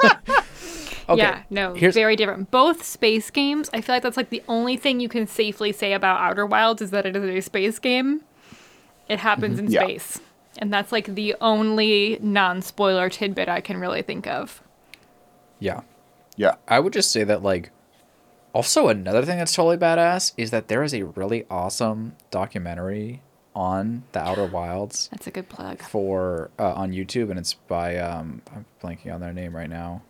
okay. 1.09 1.21
Yeah, 1.21 1.43
no, 1.49 1.73
Here's 1.73 1.95
very 1.95 2.15
different. 2.15 2.51
Both 2.51 2.83
space 2.83 3.29
games, 3.29 3.69
I 3.73 3.81
feel 3.81 3.95
like 3.95 4.03
that's 4.03 4.17
like 4.17 4.29
the 4.29 4.43
only 4.47 4.77
thing 4.77 4.99
you 4.99 5.09
can 5.09 5.25
safely 5.27 5.71
say 5.71 5.93
about 5.93 6.19
Outer 6.19 6.45
Wilds 6.45 6.81
is 6.81 6.91
that 6.91 7.05
it 7.05 7.15
is 7.15 7.23
a 7.23 7.41
space 7.41 7.79
game. 7.79 8.21
It 9.07 9.19
happens 9.19 9.57
mm-hmm. 9.57 9.67
in 9.67 9.71
Yeah. 9.71 9.83
space. 9.83 10.19
And 10.59 10.73
that's 10.73 10.91
like 10.91 11.13
the 11.15 11.35
only 11.39 12.17
non 12.21 12.61
spoiler 12.61 13.09
tidbit 13.09 13.47
I 13.47 13.61
can 13.61 13.77
really 13.77 14.01
think 14.01 14.27
of. 14.27 14.61
yeah. 15.59 15.81
Yeah. 16.35 16.55
I 16.67 16.79
would 16.79 16.93
just 16.93 17.11
say 17.11 17.23
that 17.23 17.41
like 17.41 17.71
also 18.53 18.87
another 18.87 19.23
thing 19.23 19.37
that's 19.37 19.53
totally 19.53 19.77
badass 19.77 20.33
is 20.37 20.51
that 20.51 20.67
there 20.67 20.83
is 20.83 20.93
a 20.93 21.03
really 21.03 21.45
awesome 21.49 22.15
documentary 22.31 23.21
on 23.55 24.03
the 24.11 24.19
Outer 24.19 24.45
Wilds 24.51 25.09
That's 25.11 25.27
a 25.27 25.31
good 25.31 25.49
plug. 25.49 25.81
for 25.81 26.49
uh, 26.59 26.73
on 26.73 26.91
YouTube 26.91 27.29
and 27.29 27.39
it's 27.39 27.53
by 27.53 27.97
um 27.97 28.41
I'm 28.55 28.65
blanking 28.83 29.13
on 29.13 29.19
their 29.21 29.33
name 29.33 29.55
right 29.55 29.69
now. 29.69 30.01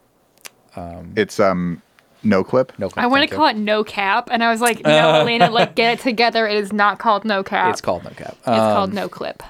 It's 1.15 1.39
um 1.39 1.82
Noclip. 2.24 2.72
No, 2.77 2.89
I 2.98 3.08
want 3.08 3.27
to 3.29 3.36
call 3.36 3.48
it 3.48 3.56
no 3.56 3.84
cap, 3.84 4.29
and 4.32 4.44
I 4.44 4.50
was 4.51 4.60
like, 4.60 4.84
no, 4.84 5.22
Elena, 5.22 5.50
like 5.50 5.75
get 5.75 6.00
it 6.00 6.03
together. 6.03 6.48
It 6.48 6.58
is 6.58 6.74
not 6.74 7.00
called 7.00 7.25
no 7.25 7.44
cap. 7.51 7.72
It's 7.72 7.82
called 7.82 8.03
no 8.03 8.10
cap. 8.12 8.32
It's 8.39 8.46
called 8.46 8.89
Um, 8.89 8.96
Noclip. 8.96 9.41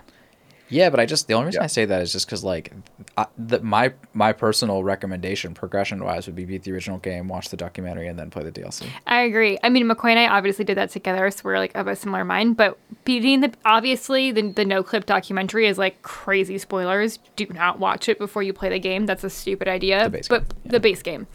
Yeah, 0.70 0.90
but 0.90 1.00
I 1.00 1.06
just 1.06 1.28
the 1.28 1.34
only 1.34 1.48
reason 1.48 1.62
Yeah. 1.62 1.66
I 1.66 1.68
say 1.68 1.86
that 1.86 2.02
is 2.02 2.12
just 2.12 2.26
because 2.26 2.44
like 2.44 2.74
I, 3.16 3.28
the, 3.38 3.60
my 3.62 3.94
my 4.14 4.34
personal 4.34 4.84
recommendation 4.84 5.54
progression 5.54 6.04
wise 6.04 6.26
would 6.26 6.36
be 6.36 6.46
beat 6.46 6.64
the 6.64 6.72
original 6.72 6.98
game, 6.98 7.28
watch 7.28 7.50
the 7.50 7.58
documentary, 7.58 8.08
and 8.08 8.18
then 8.20 8.30
play 8.30 8.44
the 8.44 8.52
DLC. 8.52 8.88
I 9.06 9.22
agree. 9.22 9.58
I 9.64 9.70
mean, 9.70 9.88
McCoy 9.88 10.12
and 10.12 10.20
I 10.20 10.28
obviously 10.28 10.66
did 10.66 10.78
that 10.78 10.90
together, 10.90 11.30
so 11.32 11.42
we're 11.44 11.58
like 11.58 11.76
of 11.76 11.88
a 11.88 11.96
similar 11.96 12.24
mind. 12.24 12.58
But 12.58 12.78
beating 13.06 13.42
the 13.42 13.54
obviously 13.66 14.32
the, 14.32 14.42
the 14.42 14.66
Noclip 14.66 15.06
documentary 15.06 15.68
is 15.68 15.78
like 15.78 16.02
crazy 16.02 16.58
spoilers. 16.58 17.20
Do 17.36 17.48
not 17.48 17.80
watch 17.80 18.10
it 18.10 18.18
before 18.18 18.44
you 18.44 18.54
play 18.54 18.70
the 18.70 18.80
game. 18.80 19.06
That's 19.06 19.24
a 19.24 19.30
stupid 19.30 19.68
idea. 19.68 20.04
The 20.06 20.10
base 20.10 20.28
but 20.28 20.50
game, 20.50 20.58
yeah. 20.66 20.72
the 20.72 20.80
base 20.80 21.02
game. 21.02 21.28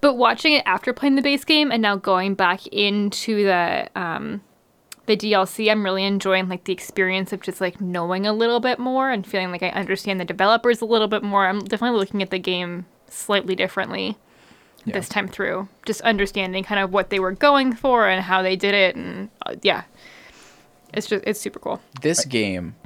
But 0.00 0.14
watching 0.14 0.54
it 0.54 0.62
after 0.64 0.92
playing 0.92 1.16
the 1.16 1.22
base 1.22 1.44
game 1.44 1.70
and 1.70 1.82
now 1.82 1.96
going 1.96 2.34
back 2.34 2.66
into 2.68 3.44
the 3.44 3.90
um, 3.94 4.40
the 5.10 5.16
DLC, 5.16 5.70
I'm 5.70 5.84
really 5.84 6.04
enjoying 6.04 6.48
like 6.48 6.64
the 6.64 6.72
experience 6.72 7.32
of 7.32 7.40
just 7.42 7.60
like 7.60 7.80
knowing 7.80 8.26
a 8.26 8.32
little 8.32 8.60
bit 8.60 8.78
more 8.78 9.10
and 9.10 9.26
feeling 9.26 9.50
like 9.50 9.62
I 9.62 9.70
understand 9.70 10.20
the 10.20 10.24
developers 10.24 10.80
a 10.80 10.84
little 10.84 11.08
bit 11.08 11.22
more. 11.22 11.46
I'm 11.46 11.58
definitely 11.60 11.98
looking 11.98 12.22
at 12.22 12.30
the 12.30 12.38
game 12.38 12.86
slightly 13.08 13.56
differently 13.56 14.16
Yeah. 14.84 14.94
this 14.94 15.08
time 15.08 15.26
through, 15.28 15.68
just 15.84 16.00
understanding 16.02 16.62
kind 16.64 16.80
of 16.80 16.92
what 16.92 17.10
they 17.10 17.18
were 17.18 17.32
going 17.32 17.74
for 17.74 18.08
and 18.08 18.22
how 18.22 18.40
they 18.42 18.54
did 18.56 18.72
it, 18.74 18.94
and 18.96 19.28
uh, 19.44 19.56
yeah, 19.62 19.82
it's 20.94 21.06
just 21.08 21.24
it's 21.26 21.40
super 21.40 21.58
cool. 21.58 21.80
This 22.02 22.24
game 22.24 22.76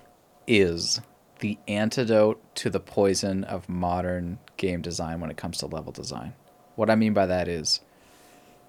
is 0.46 1.00
the 1.40 1.58
antidote 1.68 2.40
to 2.56 2.70
the 2.70 2.80
poison 2.80 3.44
of 3.44 3.68
modern 3.68 4.38
game 4.56 4.80
design 4.80 5.20
when 5.20 5.30
it 5.30 5.36
comes 5.36 5.58
to 5.58 5.66
level 5.66 5.92
design. 5.92 6.32
What 6.76 6.88
I 6.90 6.94
mean 6.94 7.12
by 7.12 7.26
that 7.26 7.48
is 7.48 7.80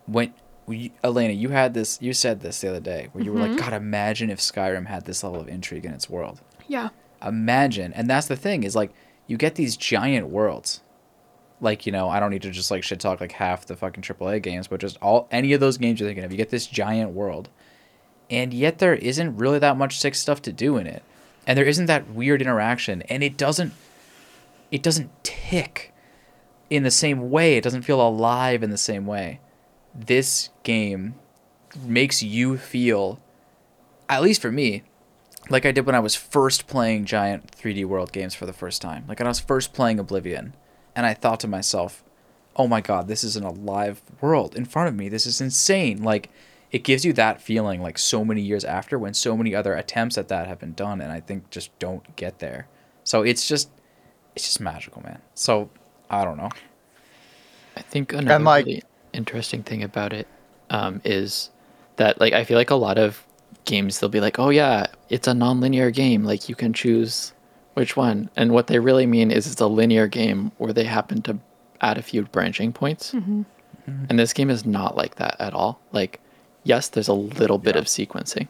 when 0.07 0.33
we, 0.67 0.91
Elena, 1.03 1.33
you 1.33 1.49
had 1.49 1.73
this, 1.73 1.99
you 2.01 2.13
said 2.13 2.41
this 2.41 2.61
the 2.61 2.69
other 2.69 2.79
day, 2.79 3.09
where 3.11 3.23
you 3.23 3.31
were 3.31 3.39
like, 3.39 3.51
mm-hmm. 3.51 3.59
God, 3.59 3.73
imagine 3.73 4.29
if 4.29 4.39
Skyrim 4.39 4.87
had 4.87 5.05
this 5.05 5.23
level 5.23 5.39
of 5.39 5.47
intrigue 5.47 5.85
in 5.85 5.93
its 5.93 6.09
world. 6.09 6.41
Yeah, 6.67 6.89
imagine 7.21 7.93
and 7.93 8.09
that's 8.09 8.27
the 8.27 8.35
thing 8.35 8.63
is 8.63 8.75
like 8.75 8.91
you 9.27 9.37
get 9.37 9.55
these 9.55 9.77
giant 9.77 10.27
worlds. 10.29 10.81
Like 11.61 11.85
you 11.85 11.91
know 11.93 12.09
i 12.09 12.19
don't 12.19 12.31
need 12.31 12.41
to 12.41 12.51
just 12.51 12.69
like 12.69 12.83
shit 12.83 12.99
talk 12.99 13.21
like 13.21 13.31
half 13.31 13.65
the 13.65 13.77
fucking 13.77 14.03
aaa 14.03 14.41
games 14.41 14.67
but 14.67 14.81
just 14.81 14.97
all 15.01 15.25
any 15.31 15.53
of 15.53 15.61
those 15.61 15.77
games 15.77 15.99
you're 15.99 16.09
thinking 16.09 16.25
of 16.25 16.31
you 16.31 16.37
get 16.37 16.49
this 16.49 16.67
giant 16.67 17.11
world 17.11 17.49
and 18.29 18.53
yet 18.53 18.79
there 18.79 18.95
isn't 18.95 19.37
really 19.37 19.59
that 19.59 19.77
much 19.77 19.99
sick 19.99 20.15
stuff 20.15 20.41
to 20.43 20.51
do 20.51 20.77
in 20.77 20.87
it. 20.87 21.03
And 21.47 21.57
there 21.57 21.65
isn't 21.65 21.85
that 21.85 22.09
weird 22.09 22.41
interaction 22.41 23.01
and 23.03 23.23
it 23.23 23.37
doesn't 23.37 23.73
it 24.71 24.81
doesn't 24.81 25.11
tick 25.23 25.93
in 26.69 26.83
the 26.83 26.91
same 26.91 27.29
way. 27.29 27.55
It 27.55 27.63
doesn't 27.63 27.83
feel 27.83 28.05
alive 28.05 28.63
in 28.63 28.71
the 28.71 28.77
same 28.77 29.05
way 29.05 29.39
this 29.95 30.49
game 30.63 31.15
makes 31.83 32.21
you 32.21 32.57
feel 32.57 33.19
at 34.07 34.21
least 34.21 34.41
for 34.41 34.51
me 34.51 34.83
like 35.49 35.65
I 35.65 35.71
did 35.71 35.85
when 35.85 35.95
I 35.95 35.99
was 35.99 36.15
first 36.15 36.67
playing 36.67 37.05
giant 37.05 37.51
3D 37.51 37.85
world 37.85 38.11
games 38.11 38.33
for 38.33 38.45
the 38.45 38.53
first 38.53 38.81
time. 38.81 39.05
Like 39.07 39.19
when 39.19 39.27
I 39.27 39.29
was 39.29 39.39
first 39.39 39.73
playing 39.73 39.99
Oblivion, 39.99 40.55
and 40.95 41.05
I 41.05 41.13
thought 41.13 41.39
to 41.41 41.47
myself, 41.47 42.03
"Oh 42.55 42.67
my 42.67 42.81
god, 42.81 43.07
this 43.07 43.23
is 43.23 43.35
an 43.35 43.43
alive 43.43 44.01
world 44.21 44.55
in 44.55 44.65
front 44.65 44.89
of 44.89 44.95
me. 44.95 45.09
This 45.09 45.25
is 45.25 45.41
insane." 45.41 46.01
Like 46.01 46.29
it 46.71 46.83
gives 46.83 47.05
you 47.05 47.13
that 47.13 47.41
feeling 47.41 47.81
like 47.81 47.97
so 47.97 48.25
many 48.25 48.41
years 48.41 48.65
after 48.65 48.97
when 48.97 49.13
so 49.13 49.37
many 49.37 49.53
other 49.53 49.75
attempts 49.75 50.17
at 50.17 50.29
that 50.29 50.47
have 50.47 50.59
been 50.59 50.73
done 50.73 50.99
and 50.99 51.11
I 51.11 51.19
think 51.19 51.49
just 51.49 51.77
don't 51.79 52.15
get 52.15 52.39
there. 52.39 52.67
So 53.03 53.21
it's 53.21 53.47
just 53.47 53.69
it's 54.35 54.45
just 54.45 54.59
magical, 54.59 55.03
man. 55.03 55.21
So 55.35 55.69
I 56.09 56.25
don't 56.25 56.37
know. 56.37 56.49
I 57.77 57.81
think 57.81 58.13
another 58.13 58.43
like- 58.43 58.65
really 58.65 58.83
interesting 59.15 59.63
thing 59.63 59.81
about 59.83 60.13
it 60.13 60.27
um, 60.69 61.01
is 61.03 61.49
that 61.97 62.19
like 62.19 62.33
I 62.33 62.43
feel 62.43 62.57
like 62.57 62.69
a 62.71 62.75
lot 62.75 62.97
of 62.97 63.25
games 63.65 63.99
they'll 63.99 64.09
be 64.09 64.19
like, 64.19 64.37
oh 64.39 64.49
yeah, 64.49 64.87
it's 65.09 65.27
a 65.27 65.33
non-linear 65.33 65.89
game. 65.91 66.23
Like 66.23 66.49
you 66.49 66.55
can 66.55 66.73
choose 66.73 67.33
which 67.73 67.97
one, 67.97 68.29
and 68.35 68.51
what 68.51 68.67
they 68.67 68.79
really 68.79 69.05
mean 69.05 69.31
is 69.31 69.47
it's 69.51 69.59
a 69.61 69.67
linear 69.67 70.07
game 70.07 70.51
where 70.57 70.71
they 70.73 70.85
happen 70.85 71.21
to 71.23 71.37
add 71.81 71.97
a 71.97 72.01
few 72.01 72.23
branching 72.23 72.71
points. 72.71 73.13
And 74.09 74.17
this 74.17 74.33
game 74.33 74.49
is 74.49 74.65
not 74.65 74.95
like 74.97 75.15
that 75.15 75.35
at 75.39 75.53
all. 75.53 75.79
Like, 75.91 76.19
yes, 76.63 76.87
there's 76.87 77.07
a 77.07 77.13
little 77.13 77.59
bit 77.59 77.75
Yeah. 77.75 77.81
of 77.81 77.85
sequencing, 77.85 78.47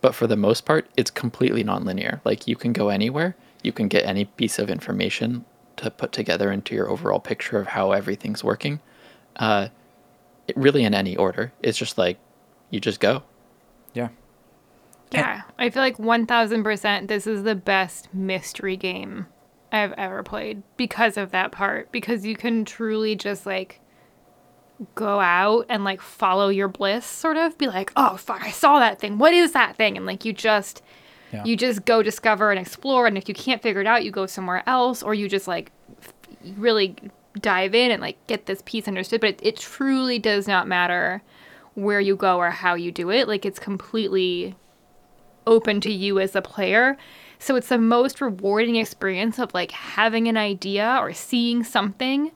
but 0.00 0.14
for 0.14 0.28
the 0.28 0.36
most 0.36 0.64
part, 0.64 0.86
it's 0.96 1.10
completely 1.10 1.64
non-linear. 1.64 2.20
Like 2.24 2.46
you 2.46 2.54
can 2.54 2.72
go 2.72 2.88
anywhere, 2.88 3.34
you 3.64 3.72
can 3.72 3.88
get 3.88 4.04
any 4.04 4.24
piece 4.26 4.58
of 4.60 4.70
information 4.70 5.44
to 5.76 5.90
put 5.90 6.12
together 6.12 6.52
into 6.52 6.74
your 6.76 6.88
overall 6.88 7.18
picture 7.18 7.58
of 7.58 7.68
how 7.68 7.90
everything's 7.90 8.44
working. 8.44 8.78
Uh, 9.36 9.68
it, 9.68 9.72
really 10.56 10.84
in 10.84 10.94
any 10.94 11.16
order. 11.16 11.52
It's 11.62 11.78
just 11.78 11.98
like 11.98 12.18
you 12.70 12.80
just 12.80 13.00
go. 13.00 13.22
Yeah. 13.94 14.08
yeah. 15.10 15.42
I 15.58 15.70
feel 15.70 15.82
like 15.82 15.98
one 15.98 16.26
thousand 16.26 16.64
percent. 16.64 17.08
This 17.08 17.26
is 17.26 17.42
the 17.42 17.54
best 17.54 18.12
mystery 18.14 18.76
game 18.76 19.26
I've 19.70 19.92
ever 19.92 20.22
played 20.22 20.62
because 20.76 21.16
of 21.16 21.30
that 21.32 21.52
part. 21.52 21.92
Because 21.92 22.24
you 22.26 22.36
can 22.36 22.64
truly 22.64 23.14
just 23.14 23.46
like 23.46 23.80
go 24.94 25.20
out 25.20 25.66
and 25.68 25.84
like 25.84 26.00
follow 26.00 26.48
your 26.48 26.68
bliss, 26.68 27.04
sort 27.06 27.36
of 27.36 27.56
be 27.58 27.68
like, 27.68 27.92
oh 27.96 28.16
fuck, 28.16 28.42
I 28.42 28.50
saw 28.50 28.78
that 28.80 28.98
thing. 28.98 29.18
What 29.18 29.32
is 29.34 29.52
that 29.52 29.76
thing? 29.76 29.96
And 29.96 30.06
like 30.06 30.24
you 30.24 30.32
just 30.32 30.82
Yeah. 31.32 31.44
you 31.44 31.56
just 31.56 31.84
go 31.84 32.02
discover 32.02 32.50
and 32.50 32.58
explore 32.58 33.06
and 33.06 33.16
if 33.16 33.28
you 33.28 33.34
can't 33.34 33.62
figure 33.62 33.80
it 33.80 33.86
out 33.86 34.04
you 34.04 34.10
go 34.10 34.26
somewhere 34.26 34.62
else 34.66 35.02
or 35.02 35.14
you 35.14 35.28
just 35.28 35.46
like 35.46 35.70
f- 36.00 36.12
really 36.56 36.96
dive 37.40 37.74
in 37.74 37.90
and 37.90 38.02
like 38.02 38.24
get 38.26 38.46
this 38.46 38.62
piece 38.64 38.86
understood 38.86 39.20
but 39.20 39.30
it, 39.30 39.40
it 39.42 39.56
truly 39.56 40.18
does 40.18 40.46
not 40.46 40.68
matter 40.68 41.22
where 41.74 42.00
you 42.00 42.14
go 42.14 42.38
or 42.38 42.50
how 42.50 42.74
you 42.74 42.92
do 42.92 43.10
it 43.10 43.26
like 43.26 43.46
it's 43.46 43.58
completely 43.58 44.54
open 45.46 45.80
to 45.80 45.90
you 45.90 46.20
as 46.20 46.36
a 46.36 46.42
player 46.42 46.96
so 47.38 47.56
it's 47.56 47.68
the 47.68 47.78
most 47.78 48.20
rewarding 48.20 48.76
experience 48.76 49.38
of 49.38 49.52
like 49.54 49.72
having 49.72 50.28
an 50.28 50.36
idea 50.36 50.98
or 51.00 51.12
seeing 51.12 51.64
something 51.64 52.30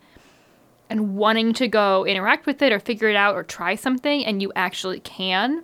and 0.88 1.16
wanting 1.16 1.52
to 1.52 1.68
go 1.68 2.04
interact 2.06 2.46
with 2.46 2.62
it 2.62 2.72
or 2.72 2.80
figure 2.80 3.08
it 3.08 3.16
out 3.16 3.34
or 3.34 3.42
try 3.42 3.74
something 3.74 4.24
and 4.24 4.40
you 4.40 4.50
actually 4.56 5.00
can 5.00 5.62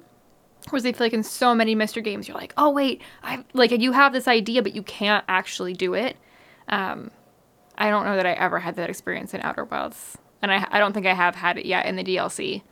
Whereas 0.71 0.87
I 0.87 0.93
feel 0.93 1.07
like 1.07 1.13
in 1.13 1.25
so 1.25 1.55
many 1.55 1.75
Mr. 1.75 2.03
games, 2.03 2.29
you're 2.29 2.37
like, 2.37 2.55
oh 2.57 2.71
wait, 2.71 3.03
I 3.23 3.45
like 3.53 3.73
you 3.73 3.93
have 3.93 4.13
this 4.13 4.29
idea, 4.29 4.63
but 4.63 4.75
you 4.75 4.83
can't 4.83 5.25
actually 5.29 5.73
do 5.73 5.95
it. 5.95 6.17
Um, 6.69 7.11
I 7.77 7.91
don't 7.91 8.05
know 8.05 8.17
that 8.17 8.27
I 8.27 8.33
ever 8.33 8.59
had 8.59 8.77
that 8.77 8.91
experience 8.91 9.35
in 9.35 9.41
Outer 9.43 9.65
Wilds, 9.65 10.19
and 10.41 10.53
I 10.53 10.67
I 10.71 10.79
don't 10.79 10.93
think 10.93 11.07
I 11.07 11.15
have 11.15 11.35
had 11.35 11.59
it 11.59 11.67
yet 11.67 11.87
in 11.87 11.97
the 11.97 12.05
DLC. 12.05 12.63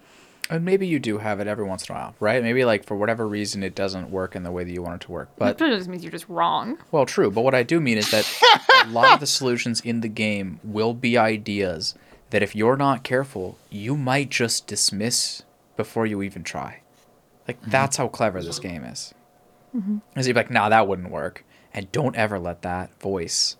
And 0.48 0.64
maybe 0.64 0.84
you 0.84 0.98
do 0.98 1.18
have 1.18 1.38
it 1.38 1.46
every 1.46 1.64
once 1.64 1.88
in 1.88 1.94
a 1.94 1.98
while, 1.98 2.14
right? 2.18 2.42
Maybe 2.42 2.64
like 2.64 2.84
for 2.84 2.96
whatever 2.96 3.28
reason 3.28 3.62
it 3.62 3.76
doesn't 3.76 4.10
work 4.10 4.34
in 4.34 4.42
the 4.42 4.50
way 4.50 4.64
that 4.64 4.72
you 4.72 4.82
want 4.82 5.00
it 5.00 5.06
to 5.06 5.12
work. 5.12 5.30
But 5.36 5.58
that 5.58 5.68
just 5.68 5.88
means 5.88 6.02
you're 6.02 6.10
just 6.10 6.28
wrong. 6.28 6.78
Well, 6.90 7.06
true, 7.06 7.30
but 7.30 7.42
what 7.42 7.54
I 7.54 7.62
do 7.62 7.80
mean 7.80 7.98
is 7.98 8.10
that 8.10 8.28
a 8.84 8.88
lot 8.88 9.14
of 9.14 9.20
the 9.20 9.28
solutions 9.28 9.80
in 9.80 10.00
the 10.00 10.08
game 10.08 10.58
will 10.64 10.92
be 10.92 11.16
ideas 11.16 11.94
that 12.30 12.42
if 12.42 12.56
you're 12.56 12.76
not 12.76 13.04
careful, 13.04 13.58
you 13.70 13.96
might 13.96 14.30
just 14.30 14.66
dismiss 14.66 15.42
before 15.76 16.06
you 16.06 16.20
even 16.22 16.42
try. 16.42 16.80
Like 17.46 17.60
mm-hmm. 17.60 17.70
that's 17.70 17.96
how 17.96 18.08
clever 18.08 18.42
this 18.42 18.58
mm-hmm. 18.58 18.68
game 18.68 18.84
is. 18.84 19.14
Is 20.16 20.26
you're 20.26 20.34
like, 20.34 20.50
nah, 20.50 20.68
that 20.68 20.88
wouldn't 20.88 21.12
work, 21.12 21.44
and 21.72 21.90
don't 21.92 22.16
ever 22.16 22.40
let 22.40 22.62
that 22.62 23.00
voice 23.00 23.56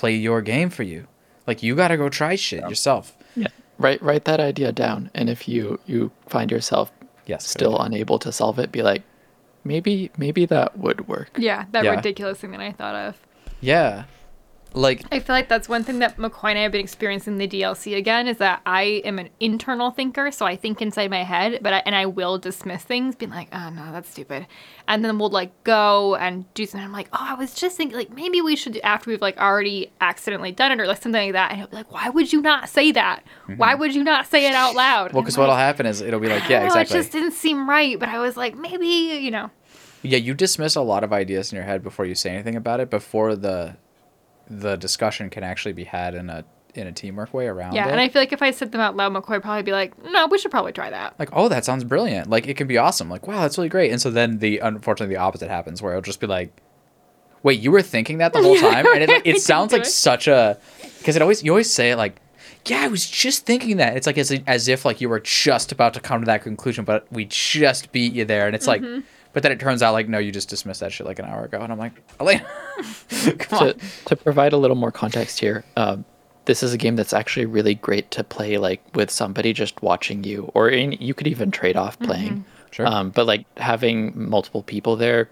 play 0.00 0.14
your 0.16 0.40
game 0.42 0.70
for 0.70 0.82
you. 0.82 1.06
Like 1.46 1.62
you 1.62 1.76
got 1.76 1.88
to 1.88 1.96
go 1.96 2.08
try 2.08 2.34
shit 2.36 2.60
yourself. 2.68 3.16
Yeah. 3.36 3.48
Write 3.78 4.02
write 4.02 4.24
that 4.24 4.40
idea 4.40 4.72
down, 4.72 5.10
and 5.14 5.28
if 5.30 5.46
you 5.48 5.78
you 5.86 6.10
find 6.28 6.50
yourself 6.50 6.90
Yes, 7.26 7.46
still 7.46 7.74
idea. 7.76 7.86
unable 7.86 8.18
to 8.18 8.30
solve 8.32 8.58
it, 8.58 8.72
be 8.72 8.82
like, 8.82 9.02
maybe 9.64 10.10
maybe 10.16 10.46
that 10.46 10.76
would 10.78 11.06
work. 11.08 11.30
Yeah, 11.38 11.64
that 11.72 11.84
Yeah. 11.84 11.94
ridiculous 11.96 12.38
thing 12.40 12.50
that 12.52 12.60
I 12.60 12.72
thought 12.72 12.94
of. 12.94 13.12
Yeah, 13.60 14.04
like 14.72 15.04
I 15.10 15.18
feel 15.18 15.34
like 15.34 15.48
that's 15.48 15.68
one 15.68 15.82
thing 15.82 15.98
that 15.98 16.16
McCoy 16.16 16.50
and 16.50 16.58
I 16.58 16.62
have 16.62 16.72
been 16.72 16.80
experiencing 16.80 17.38
the 17.38 17.48
DLC 17.48 17.96
again 17.96 18.28
is 18.28 18.38
that 18.38 18.60
I 18.64 19.02
am 19.04 19.18
an 19.18 19.30
internal 19.40 19.90
thinker, 19.90 20.30
so 20.30 20.46
I 20.46 20.56
think 20.56 20.80
inside 20.80 21.10
my 21.10 21.24
head, 21.24 21.58
but 21.62 21.72
I, 21.72 21.82
and 21.86 21.94
I 21.94 22.06
will 22.06 22.38
dismiss 22.38 22.82
things, 22.84 23.16
being 23.16 23.32
like, 23.32 23.48
oh 23.52 23.70
no, 23.70 23.90
that's 23.92 24.08
stupid, 24.08 24.46
and 24.86 25.04
then 25.04 25.18
we'll 25.18 25.30
like 25.30 25.64
go 25.64 26.14
and 26.16 26.52
do 26.54 26.66
something. 26.66 26.84
I'm 26.84 26.92
like, 26.92 27.08
oh, 27.12 27.18
I 27.20 27.34
was 27.34 27.54
just 27.54 27.76
thinking, 27.76 27.96
like 27.96 28.14
maybe 28.14 28.40
we 28.40 28.54
should 28.54 28.78
after 28.78 29.10
we've 29.10 29.20
like 29.20 29.38
already 29.38 29.90
accidentally 30.00 30.52
done 30.52 30.72
it 30.72 30.80
or 30.80 30.86
like 30.86 31.02
something 31.02 31.26
like 31.26 31.32
that, 31.32 31.50
and 31.50 31.58
he'll 31.58 31.68
be 31.68 31.76
like, 31.76 31.92
why 31.92 32.08
would 32.08 32.32
you 32.32 32.40
not 32.40 32.68
say 32.68 32.92
that? 32.92 33.24
Why 33.56 33.74
would 33.74 33.94
you 33.94 34.04
not 34.04 34.26
say 34.28 34.46
it 34.46 34.54
out 34.54 34.76
loud? 34.76 35.08
Mm-hmm. 35.08 35.16
well, 35.16 35.22
because 35.22 35.36
what'll 35.36 35.56
happen 35.56 35.86
is 35.86 36.00
it'll 36.00 36.20
be 36.20 36.28
like, 36.28 36.48
yeah, 36.48 36.60
know, 36.60 36.66
exactly. 36.66 36.96
It 36.96 37.00
just 37.00 37.12
didn't 37.12 37.32
seem 37.32 37.68
right, 37.68 37.98
but 37.98 38.08
I 38.08 38.18
was 38.20 38.36
like, 38.36 38.56
maybe 38.56 38.86
you 38.86 39.30
know. 39.30 39.50
Yeah, 40.02 40.18
you 40.18 40.32
dismiss 40.32 40.76
a 40.76 40.80
lot 40.80 41.04
of 41.04 41.12
ideas 41.12 41.52
in 41.52 41.56
your 41.56 41.64
head 41.64 41.82
before 41.82 42.06
you 42.06 42.14
say 42.14 42.30
anything 42.30 42.56
about 42.56 42.80
it, 42.80 42.88
before 42.88 43.36
the 43.36 43.76
the 44.50 44.76
discussion 44.76 45.30
can 45.30 45.42
actually 45.44 45.72
be 45.72 45.84
had 45.84 46.14
in 46.14 46.28
a 46.28 46.44
in 46.74 46.86
a 46.86 46.92
teamwork 46.92 47.32
way 47.34 47.46
around 47.46 47.74
Yeah, 47.74 47.88
it. 47.88 47.92
and 47.92 48.00
I 48.00 48.08
feel 48.08 48.20
like 48.22 48.32
if 48.32 48.42
I 48.42 48.50
said 48.50 48.70
them 48.72 48.80
out 48.80 48.94
loud, 48.96 49.12
McCoy 49.12 49.30
would 49.30 49.42
probably 49.42 49.62
be 49.62 49.72
like, 49.72 49.92
no, 50.04 50.26
we 50.28 50.38
should 50.38 50.50
probably 50.52 50.72
try 50.72 50.88
that. 50.90 51.18
like, 51.18 51.30
oh, 51.32 51.48
that 51.48 51.64
sounds 51.64 51.82
brilliant. 51.84 52.28
Like 52.30 52.46
it 52.46 52.56
can 52.56 52.66
be 52.68 52.78
awesome. 52.78 53.08
Like, 53.08 53.26
wow, 53.26 53.40
that's 53.40 53.56
really 53.58 53.68
great. 53.68 53.90
And 53.90 54.00
so 54.00 54.10
then 54.10 54.38
the 54.38 54.58
unfortunately 54.58 55.14
the 55.14 55.20
opposite 55.20 55.48
happens 55.48 55.80
where 55.82 55.92
it'll 55.92 56.02
just 56.02 56.20
be 56.20 56.26
like, 56.28 56.52
wait, 57.42 57.58
you 57.60 57.70
were 57.72 57.82
thinking 57.82 58.18
that 58.18 58.32
the 58.32 58.42
whole 58.42 58.56
time, 58.70 58.86
and 58.92 59.02
it, 59.02 59.22
it 59.24 59.40
sounds 59.40 59.72
like 59.72 59.82
it. 59.82 59.86
such 59.86 60.28
a 60.28 60.58
because 60.98 61.16
it 61.16 61.22
always 61.22 61.42
you 61.42 61.50
always 61.50 61.70
say 61.70 61.90
it 61.90 61.96
like, 61.96 62.20
Yeah, 62.66 62.82
I 62.82 62.88
was 62.88 63.08
just 63.08 63.46
thinking 63.46 63.78
that. 63.78 63.96
It's 63.96 64.06
like 64.06 64.18
as, 64.18 64.30
as 64.46 64.68
if 64.68 64.84
like 64.84 65.00
you 65.00 65.08
were 65.08 65.20
just 65.20 65.72
about 65.72 65.94
to 65.94 66.00
come 66.00 66.20
to 66.20 66.26
that 66.26 66.42
conclusion, 66.42 66.84
but 66.84 67.06
we 67.10 67.24
just 67.24 67.90
beat 67.92 68.12
you 68.12 68.24
there, 68.24 68.46
and 68.46 68.54
it's 68.54 68.66
like, 68.68 68.82
mm-hmm. 68.82 69.00
But 69.32 69.42
then 69.42 69.52
it 69.52 69.60
turns 69.60 69.82
out 69.82 69.92
like 69.92 70.08
no, 70.08 70.18
you 70.18 70.32
just 70.32 70.48
dismissed 70.48 70.80
that 70.80 70.92
shit 70.92 71.06
like 71.06 71.18
an 71.18 71.24
hour 71.24 71.44
ago, 71.44 71.60
and 71.60 71.72
I'm 71.72 71.78
like, 71.78 71.92
Elena, 72.18 72.46
come 73.38 73.58
to, 73.58 73.74
on. 73.74 73.80
to 74.06 74.16
provide 74.16 74.52
a 74.52 74.56
little 74.56 74.76
more 74.76 74.92
context 74.92 75.40
here, 75.40 75.64
um, 75.76 76.04
this 76.44 76.62
is 76.62 76.72
a 76.72 76.78
game 76.78 76.96
that's 76.96 77.12
actually 77.12 77.46
really 77.46 77.74
great 77.74 78.10
to 78.12 78.24
play 78.24 78.58
like 78.58 78.82
with 78.94 79.10
somebody 79.10 79.52
just 79.52 79.82
watching 79.82 80.24
you, 80.24 80.50
or 80.54 80.68
in, 80.68 80.92
you 80.92 81.14
could 81.14 81.26
even 81.26 81.50
trade 81.50 81.76
off 81.76 81.98
playing. 82.00 82.44
Sure. 82.70 82.86
Um, 82.86 83.10
but 83.10 83.26
like 83.26 83.44
having 83.58 84.12
multiple 84.28 84.62
people 84.62 84.96
there, 84.96 85.28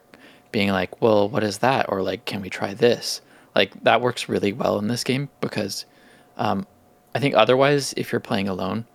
being 0.52 0.71
like, 0.71 1.00
well, 1.00 1.28
what 1.28 1.45
is 1.45 1.59
that? 1.59 1.87
Or 1.88 2.02
like, 2.02 2.25
can 2.25 2.40
we 2.40 2.50
try 2.50 2.75
this? 2.75 3.21
Like 3.55 3.83
that 3.85 4.00
works 4.00 4.28
really 4.28 4.52
well 4.52 4.78
in 4.78 4.88
this 4.88 5.05
game 5.05 5.28
because 5.40 5.85
um, 6.37 6.67
I 7.14 7.21
think 7.21 7.35
otherwise, 7.35 7.95
if 7.97 8.12
you're 8.12 8.21
playing 8.21 8.49
alone, 8.49 8.87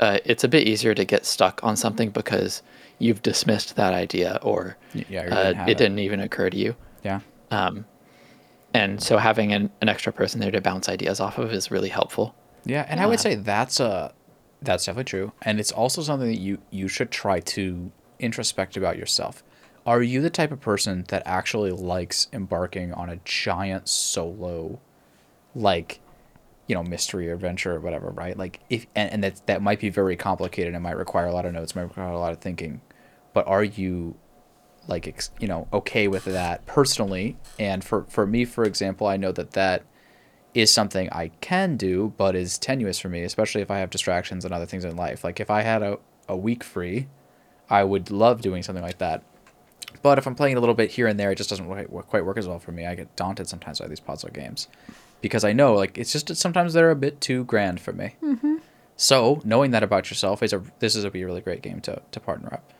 uh, 0.00 0.18
it's 0.24 0.44
a 0.44 0.48
bit 0.48 0.66
easier 0.66 0.94
to 0.94 1.04
get 1.04 1.24
stuck 1.24 1.62
on 1.62 1.76
something 1.76 2.10
because 2.10 2.62
you've 2.98 3.22
dismissed 3.22 3.76
that 3.76 3.92
idea 3.94 4.38
or 4.42 4.76
yeah, 4.94 5.22
uh, 5.22 5.44
didn't 5.52 5.60
it 5.68 5.70
it. 5.72 5.78
didn't 5.78 5.98
even 5.98 6.20
occur 6.20 6.50
to 6.50 6.56
you. 6.56 6.74
Yeah. 7.04 7.20
Um, 7.50 7.84
And 8.74 9.02
so 9.02 9.16
having 9.18 9.52
an, 9.52 9.70
an 9.80 9.88
extra 9.88 10.12
person 10.12 10.40
there 10.40 10.50
to 10.50 10.60
bounce 10.60 10.88
ideas 10.88 11.18
off 11.20 11.38
of 11.38 11.52
is 11.52 11.70
really 11.70 11.88
helpful. 11.88 12.34
Yeah, 12.64 12.84
and 12.88 13.00
I 13.00 13.06
would 13.06 13.20
say 13.20 13.34
that's 13.36 13.80
a 13.80 14.12
that's 14.62 14.84
definitely 14.84 15.04
true, 15.04 15.32
and 15.42 15.60
it's 15.60 15.70
also 15.72 16.02
something 16.02 16.28
that 16.28 16.40
you 16.40 16.58
you 16.70 16.88
should 16.88 17.10
try 17.10 17.40
to 17.40 17.90
introspect 18.18 18.76
about 18.76 18.96
yourself. 18.98 19.42
Are 19.86 20.02
you 20.02 20.20
the 20.20 20.30
type 20.30 20.50
of 20.50 20.60
person 20.60 21.04
that 21.08 21.22
actually 21.24 21.70
likes 21.70 22.26
embarking 22.32 22.92
on 22.92 23.08
a 23.08 23.16
giant 23.24 23.88
solo, 23.88 24.80
like, 25.54 26.00
you 26.66 26.74
know, 26.74 26.82
mystery 26.82 27.30
or 27.30 27.34
adventure 27.34 27.76
or 27.76 27.80
whatever, 27.80 28.10
right? 28.10 28.36
Like, 28.36 28.60
if 28.68 28.86
and, 28.94 29.12
and 29.12 29.24
that 29.24 29.46
that 29.46 29.62
might 29.62 29.80
be 29.80 29.90
very 29.90 30.16
complicated 30.16 30.74
and 30.74 30.82
might 30.82 30.96
require 30.96 31.26
a 31.26 31.32
lot 31.32 31.46
of 31.46 31.52
notes, 31.52 31.76
might 31.76 31.82
require 31.82 32.08
a 32.08 32.18
lot 32.18 32.32
of 32.32 32.40
thinking, 32.40 32.80
but 33.32 33.46
are 33.46 33.64
you 33.64 34.16
like 34.88 35.22
you 35.40 35.48
know 35.48 35.68
okay 35.72 36.08
with 36.08 36.24
that 36.24 36.64
personally? 36.66 37.36
And 37.58 37.84
for 37.84 38.04
for 38.08 38.26
me 38.26 38.44
for 38.44 38.64
example 38.64 39.06
i 39.06 39.16
know 39.16 39.32
that 39.32 39.52
that 39.52 39.84
is 40.54 40.72
something 40.72 41.10
i 41.12 41.28
can 41.40 41.76
do 41.76 42.14
but 42.16 42.34
is 42.34 42.56
tenuous 42.56 42.98
for 42.98 43.10
me 43.10 43.22
especially 43.22 43.60
if 43.60 43.70
i 43.70 43.78
have 43.78 43.90
distractions 43.90 44.42
and 44.44 44.54
other 44.54 44.64
things 44.64 44.84
in 44.84 44.96
life. 44.96 45.22
Like 45.24 45.40
if 45.40 45.50
i 45.50 45.62
had 45.62 45.82
a, 45.82 45.98
a 46.28 46.36
week 46.36 46.64
free 46.64 47.08
i 47.68 47.84
would 47.84 48.10
love 48.10 48.40
doing 48.40 48.62
something 48.62 48.84
like 48.84 48.98
that. 48.98 49.22
But 50.02 50.18
if 50.18 50.26
i'm 50.26 50.34
playing 50.34 50.56
a 50.56 50.60
little 50.60 50.74
bit 50.74 50.92
here 50.92 51.06
and 51.06 51.18
there 51.18 51.30
it 51.30 51.36
just 51.36 51.50
doesn't 51.50 51.66
quite 51.66 52.24
work 52.24 52.38
as 52.38 52.48
well 52.48 52.58
for 52.58 52.72
me. 52.72 52.86
I 52.86 52.94
get 52.94 53.14
daunted 53.16 53.48
sometimes 53.48 53.80
by 53.80 53.88
these 53.88 54.00
puzzle 54.00 54.30
games 54.30 54.68
because 55.20 55.44
i 55.44 55.52
know 55.52 55.74
like 55.74 55.96
it's 55.98 56.12
just 56.12 56.34
sometimes 56.36 56.72
they're 56.72 56.90
a 56.90 56.96
bit 56.96 57.20
too 57.20 57.44
grand 57.44 57.80
for 57.80 57.92
me 57.92 58.14
so 58.96 59.40
knowing 59.44 59.70
that 59.72 59.82
about 59.82 60.08
yourself 60.10 60.42
is 60.42 60.52
a 60.52 60.62
this 60.78 60.94
is 60.96 61.04
a 61.04 61.10
be 61.10 61.22
a 61.22 61.26
really 61.26 61.40
great 61.40 61.62
game 61.62 61.80
to, 61.80 62.00
to 62.12 62.20
partner 62.20 62.52
up 62.52 62.72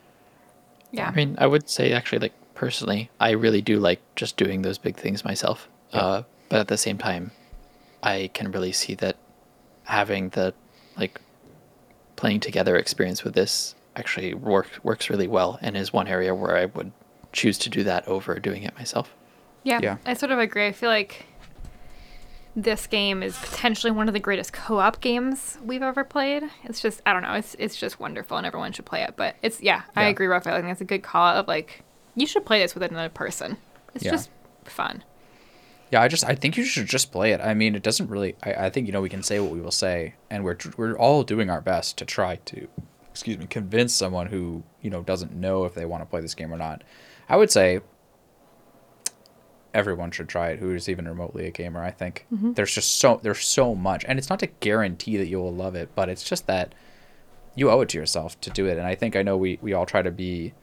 Yeah. 0.92 1.08
I 1.08 1.14
mean, 1.14 1.36
I 1.38 1.46
would 1.46 1.68
say 1.68 1.92
actually, 1.92 2.20
like 2.20 2.32
personally, 2.54 3.10
I 3.20 3.30
really 3.32 3.60
do 3.60 3.78
like 3.78 4.00
just 4.14 4.36
doing 4.36 4.62
those 4.62 4.78
big 4.78 4.96
things 4.96 5.24
myself. 5.24 5.68
Uh, 5.92 6.22
but 6.48 6.60
at 6.60 6.68
the 6.68 6.78
same 6.78 6.96
time, 6.96 7.32
I 8.02 8.30
can 8.32 8.50
really 8.52 8.72
see 8.72 8.94
that 8.96 9.16
having 9.84 10.30
the 10.30 10.54
like 10.96 11.20
playing 12.14 12.40
together 12.40 12.76
experience 12.76 13.24
with 13.24 13.34
this 13.34 13.74
actually 13.94 14.32
work, 14.32 14.68
works 14.82 15.10
really 15.10 15.26
well 15.28 15.58
and 15.60 15.76
is 15.76 15.92
one 15.92 16.08
area 16.08 16.34
where 16.34 16.56
I 16.56 16.66
would 16.66 16.92
choose 17.32 17.58
to 17.58 17.68
do 17.68 17.82
that 17.84 18.06
over 18.08 18.38
doing 18.38 18.62
it 18.62 18.74
myself. 18.78 19.12
Yeah, 19.64 19.80
Yeah. 19.82 19.96
I 20.06 20.14
sort 20.14 20.32
of 20.32 20.38
agree. 20.38 20.66
I 20.66 20.72
feel 20.72 20.88
like 20.88 21.26
this 22.58 22.86
game 22.86 23.22
is 23.22 23.36
potentially 23.38 23.90
one 23.90 24.08
of 24.08 24.14
the 24.14 24.20
greatest 24.20 24.52
co-op 24.54 25.00
games 25.02 25.58
we've 25.62 25.82
ever 25.82 26.02
played. 26.04 26.42
It's 26.64 26.80
just 26.80 27.02
I 27.04 27.12
don't 27.12 27.22
know, 27.22 27.34
it's 27.34 27.54
it's 27.58 27.76
just 27.76 28.00
wonderful 28.00 28.36
and 28.38 28.46
everyone 28.46 28.72
should 28.72 28.86
play 28.86 29.02
it. 29.02 29.14
But 29.16 29.36
it's 29.42 29.60
yeah, 29.62 29.82
I 29.94 30.04
agree, 30.04 30.26
Raphael. 30.26 30.54
I 30.54 30.58
think 30.58 30.70
that's 30.70 30.80
a 30.80 30.84
good 30.84 31.02
call 31.02 31.26
of 31.36 31.46
like 31.46 31.82
you 32.14 32.26
should 32.26 32.46
play 32.46 32.60
this 32.60 32.74
with 32.74 32.82
another 32.82 33.10
person. 33.10 33.58
It's 33.94 34.04
Yeah. 34.04 34.12
just 34.12 34.30
fun. 34.64 35.04
Yeah, 35.92 36.00
I 36.02 36.08
just 36.08 36.24
I 36.24 36.34
think 36.34 36.56
you 36.56 36.64
should 36.64 36.86
just 36.86 37.12
play 37.12 37.32
it. 37.32 37.40
I 37.40 37.54
mean, 37.54 37.74
it 37.76 37.82
doesn't 37.82 38.08
really. 38.08 38.34
I, 38.42 38.66
I 38.66 38.70
think 38.70 38.86
you 38.86 38.92
know 38.92 39.00
we 39.02 39.08
can 39.08 39.22
say 39.22 39.38
what 39.38 39.52
we 39.52 39.60
will 39.60 39.70
say, 39.70 40.14
and 40.30 40.42
we're 40.42 40.56
we're 40.76 40.96
all 40.98 41.22
doing 41.22 41.48
our 41.50 41.60
best 41.60 41.96
to 41.98 42.04
try 42.04 42.36
to, 42.46 42.66
excuse 43.10 43.38
me, 43.38 43.46
convince 43.46 43.92
someone 43.94 44.26
who 44.26 44.64
you 44.80 44.90
know 44.90 45.02
doesn't 45.02 45.32
know 45.34 45.64
if 45.64 45.74
they 45.74 45.84
want 45.84 46.02
to 46.02 46.06
play 46.06 46.20
this 46.22 46.34
game 46.34 46.52
or 46.52 46.56
not. 46.56 46.82
I 47.28 47.36
would 47.36 47.50
say 47.52 47.80
everyone 49.76 50.10
should 50.10 50.28
try 50.28 50.48
it 50.48 50.58
who 50.58 50.74
is 50.74 50.88
even 50.88 51.06
remotely 51.06 51.46
a 51.46 51.50
gamer. 51.50 51.82
I 51.82 51.90
think 51.90 52.26
mm-hmm. 52.32 52.54
there's 52.54 52.74
just 52.74 52.98
so 52.98 53.20
there's 53.22 53.40
so 53.40 53.74
much, 53.74 54.04
and 54.08 54.18
it's 54.18 54.30
not 54.30 54.40
to 54.40 54.46
guarantee 54.46 55.18
that 55.18 55.28
you 55.28 55.38
will 55.38 55.54
love 55.54 55.74
it, 55.74 55.90
but 55.94 56.08
it's 56.08 56.24
just 56.24 56.46
that 56.46 56.74
you 57.54 57.70
owe 57.70 57.82
it 57.82 57.90
to 57.90 57.98
yourself 57.98 58.40
to 58.40 58.50
do 58.50 58.66
it. 58.66 58.78
And 58.78 58.86
I 58.86 58.94
think 58.94 59.14
I 59.14 59.22
know 59.22 59.36
we 59.36 59.58
we 59.60 59.74
all 59.74 59.86
try 59.86 60.00
to 60.00 60.10
be 60.10 60.54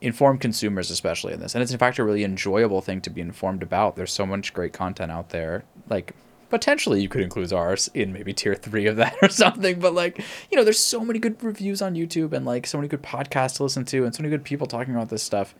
informed 0.00 0.40
consumers 0.40 0.90
especially 0.90 1.32
in 1.32 1.38
this 1.38 1.54
and 1.54 1.62
it's 1.62 1.70
in 1.70 1.78
fact 1.78 1.96
a 1.96 2.02
really 2.02 2.24
enjoyable 2.24 2.80
thing 2.80 3.00
to 3.00 3.08
be 3.08 3.20
informed 3.20 3.62
about 3.62 3.94
there's 3.94 4.10
so 4.10 4.26
much 4.26 4.52
great 4.52 4.72
content 4.72 5.12
out 5.12 5.28
there 5.28 5.62
like 5.88 6.12
potentially 6.50 7.00
you 7.00 7.08
could 7.08 7.20
include 7.20 7.52
ours 7.52 7.88
in 7.94 8.12
maybe 8.12 8.32
tier 8.32 8.56
three 8.56 8.86
of 8.86 8.96
that 8.96 9.14
or 9.22 9.28
something 9.28 9.78
but 9.78 9.94
like 9.94 10.18
you 10.50 10.56
know 10.56 10.64
there's 10.64 10.80
so 10.80 11.04
many 11.04 11.20
good 11.20 11.40
reviews 11.40 11.80
on 11.80 11.94
youtube 11.94 12.32
and 12.32 12.44
like 12.44 12.66
so 12.66 12.76
many 12.76 12.88
good 12.88 13.02
podcasts 13.02 13.58
to 13.58 13.62
listen 13.62 13.84
to 13.84 14.04
and 14.04 14.12
so 14.12 14.20
many 14.24 14.28
good 14.28 14.42
people 14.42 14.66
talking 14.66 14.92
about 14.92 15.08
this 15.08 15.22
stuff 15.22 15.54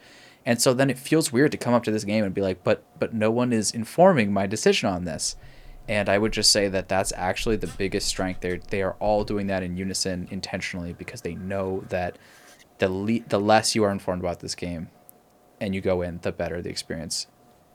and 0.45 0.61
so 0.61 0.75
then 0.75 0.91
it 0.91 0.99
feels 0.99 1.33
weird 1.33 1.53
to 1.53 1.59
come 1.59 1.75
up 1.75 1.85
to 1.85 1.91
this 1.91 2.05
game 2.05 2.25
and 2.25 2.35
be 2.35 2.41
like 2.43 2.63
but 2.65 2.83
but 2.99 3.13
no 3.15 3.31
one 3.31 3.53
is 3.53 3.71
informing 3.73 4.33
my 4.33 4.47
decision 4.47 4.89
on 4.89 5.05
this 5.05 5.37
and 5.89 6.09
i 6.09 6.17
would 6.19 6.33
just 6.33 6.51
say 6.51 6.69
that 6.69 6.89
that's 6.89 7.13
actually 7.17 7.57
the 7.57 7.67
biggest 7.67 8.07
strength 8.09 8.41
they 8.41 8.59
they 8.71 8.83
are 8.83 8.95
all 9.01 9.25
doing 9.25 9.47
that 9.47 9.63
in 9.63 9.77
unison 9.77 10.27
intentionally 10.31 10.93
because 10.93 11.23
they 11.23 11.35
know 11.35 11.85
that 11.89 12.19
the 12.79 12.89
le- 12.89 13.21
the 13.29 13.39
less 13.41 13.75
you 13.75 13.85
are 13.85 13.91
informed 13.91 14.23
about 14.23 14.41
this 14.41 14.55
game 14.55 14.89
and 15.61 15.75
you 15.75 15.81
go 15.81 16.03
in 16.03 16.19
the 16.23 16.33
better 16.33 16.61
the 16.63 16.71
experience 16.71 17.27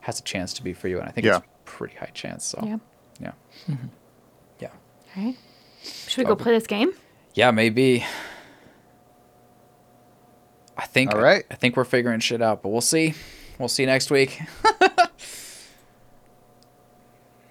has 0.01 0.19
a 0.19 0.23
chance 0.23 0.53
to 0.53 0.63
be 0.63 0.73
for 0.73 0.87
you 0.87 0.99
and 0.99 1.07
i 1.07 1.11
think 1.11 1.25
Yeah. 1.25 1.37
it's 1.37 1.45
a 1.45 1.49
pretty 1.65 1.95
high 1.95 2.11
chance 2.13 2.45
so 2.45 2.59
Yeah. 2.63 2.77
yeah 3.19 3.31
mm-hmm. 3.69 3.87
yeah 4.59 4.69
All 5.15 5.23
right. 5.25 5.37
Should 5.83 6.17
we 6.17 6.23
go 6.25 6.35
play 6.35 6.53
this 6.53 6.67
game? 6.67 6.91
yeah 7.33 7.51
maybe 7.51 8.05
i 10.77 10.85
think 10.85 11.13
All 11.13 11.21
right. 11.21 11.43
I, 11.51 11.55
think 11.55 11.75
we're 11.75 11.83
figuring 11.83 12.19
shit 12.19 12.41
out 12.41 12.61
but 12.63 12.69
we'll 12.69 12.81
see 12.81 13.13
we'll 13.59 13.67
see 13.69 13.85
next 13.85 14.11
week 14.11 14.39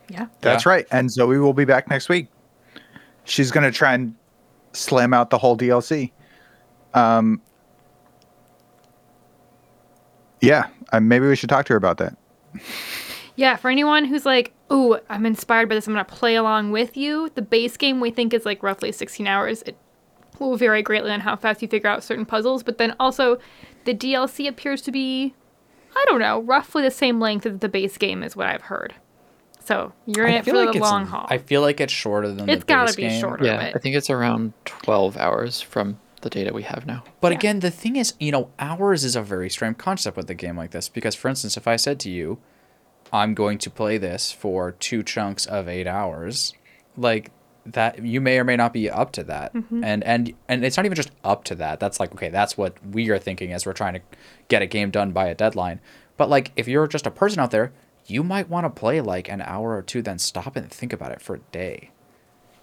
Yeah. 0.09 0.27
That's 0.41 0.65
Yeah. 0.65 0.71
right. 0.71 0.87
And 0.93 1.11
Zoe 1.11 1.37
will 1.39 1.53
be 1.53 1.65
back 1.65 1.91
next 1.91 2.09
week. 2.09 2.29
She's 3.25 3.51
going 3.51 3.65
to 3.65 3.77
try 3.77 3.93
and 3.95 4.15
slam 4.73 5.13
out 5.13 5.31
the 5.31 5.39
whole 5.39 5.57
DLC. 5.59 6.13
Um, 6.95 7.41
yeah, 10.41 10.69
uh, 10.93 11.01
maybe 11.01 11.27
we 11.27 11.35
should 11.35 11.49
talk 11.49 11.67
to 11.67 11.73
her 11.73 11.77
about 11.77 11.99
that. 11.99 12.17
Yeah, 13.35 13.57
for 13.57 13.69
anyone 13.69 14.05
who's 14.05 14.25
like, 14.25 14.53
"Ooh, 14.73 14.97
I'm 15.11 15.27
inspired 15.27 15.69
by 15.69 15.75
this. 15.75 15.87
I'm 15.87 15.93
gonna 15.93 16.05
play 16.05 16.37
along 16.37 16.71
with 16.71 16.97
you." 16.97 17.31
The 17.35 17.43
base 17.43 17.77
game 17.77 18.01
we 18.01 18.11
think 18.11 18.33
is 18.33 18.47
like 18.47 18.63
roughly 18.63 18.93
16 18.93 19.27
hours. 19.27 19.63
It 19.63 19.77
will 20.41 20.57
vary 20.57 20.83
greatly 20.83 21.11
on 21.11 21.21
how 21.21 21.37
fast 21.37 21.63
you 21.63 21.69
figure 21.69 21.89
out 21.91 22.05
certain 22.05 22.27
puzzles, 22.27 22.63
but 22.63 22.79
then 22.79 22.95
also 23.01 23.39
the 23.85 23.95
DLC 23.95 24.49
appears 24.49 24.83
to 24.83 24.93
be, 24.93 25.35
I 25.97 26.05
don't 26.09 26.21
know, 26.21 26.41
roughly 26.43 26.83
the 26.83 26.91
same 26.91 27.21
length 27.21 27.47
as 27.47 27.59
the 27.61 27.69
base 27.69 27.97
game 27.99 28.23
is 28.23 28.37
what 28.37 28.47
I've 28.47 28.63
heard. 28.63 28.95
So 29.65 29.93
you're 30.07 30.27
in 30.27 30.35
I 30.35 30.37
it 30.37 30.45
for 30.45 30.53
feel 30.53 30.65
like 30.65 30.73
the 30.75 30.79
long 30.81 31.07
haul. 31.07 31.27
I 31.29 31.39
feel 31.39 31.61
like 31.61 31.81
it's 31.81 31.93
shorter 31.93 32.29
than 32.33 32.49
It's 32.49 32.61
the 32.65 32.67
gotta 32.67 32.87
base 32.87 32.97
be 32.97 33.03
game. 33.09 33.21
shorter. 33.21 33.45
Yeah, 33.45 33.57
Right. 33.59 33.77
I 33.77 33.79
think 33.79 33.97
it's 33.97 34.11
around 34.11 34.53
12 34.65 35.17
hours 35.17 35.61
from 35.61 35.99
the 36.23 36.31
data 36.31 36.53
we 36.53 36.63
have 36.63 36.87
now. 36.87 37.03
But 37.21 37.33
Yeah. 37.33 37.39
again, 37.39 37.61
the 37.61 37.71
thing 37.73 37.97
is, 37.97 38.15
you 38.21 38.31
know, 38.33 38.51
hours 38.59 39.03
is 39.05 39.17
a 39.17 39.23
very 39.23 39.51
strange 39.51 39.79
concept 39.79 40.17
with 40.17 40.31
a 40.31 40.35
game 40.35 40.57
like 40.57 40.71
this 40.71 40.89
because, 40.89 41.15
for 41.17 41.29
instance, 41.29 41.57
if 41.57 41.67
I 41.67 41.77
said 41.77 41.99
to 42.01 42.11
you, 42.11 42.39
I'm 43.13 43.35
going 43.35 43.59
to 43.59 43.71
play 43.71 43.99
this 43.99 44.33
for 44.33 44.73
two 44.73 45.03
chunks 45.03 45.47
of 45.47 45.69
eight 45.69 45.87
hours, 45.87 46.53
like 46.97 47.31
that, 47.73 48.05
you 48.05 48.21
may 48.21 48.39
or 48.39 48.45
may 48.45 48.57
not 48.57 48.73
be 48.73 48.89
up 48.91 49.13
to 49.13 49.25
that, 49.25 49.53
and 49.55 50.05
and 50.05 50.33
and 50.49 50.65
it's 50.65 50.77
not 50.77 50.87
even 50.87 50.97
just 50.97 51.11
up 51.25 51.45
to 51.45 51.55
that. 51.57 51.81
That's 51.81 52.01
like 52.01 52.13
okay, 52.15 52.29
that's 52.29 52.57
what 52.57 52.75
we 52.87 53.11
are 53.11 53.19
thinking 53.19 53.53
as 53.53 53.67
we're 53.67 53.73
trying 53.73 53.95
to 53.95 54.01
get 54.49 54.63
a 54.63 54.67
game 54.67 54.91
done 54.91 55.13
by 55.13 55.27
a 55.27 55.35
deadline. 55.35 55.81
But 56.17 56.29
like, 56.29 56.53
if 56.57 56.67
you're 56.69 56.87
just 56.87 57.07
a 57.07 57.11
person 57.11 57.41
out 57.41 57.51
there, 57.51 57.73
you 58.07 58.23
might 58.23 58.49
want 58.49 58.65
to 58.65 58.71
play 58.71 59.01
like 59.01 59.29
an 59.29 59.43
hour 59.43 59.77
or 59.77 59.83
two, 59.83 60.03
then 60.03 60.19
stop 60.19 60.57
and 60.57 60.71
think 60.71 60.93
about 60.93 61.13
it 61.13 61.21
for 61.21 61.37
a 61.37 61.41
day 61.53 61.91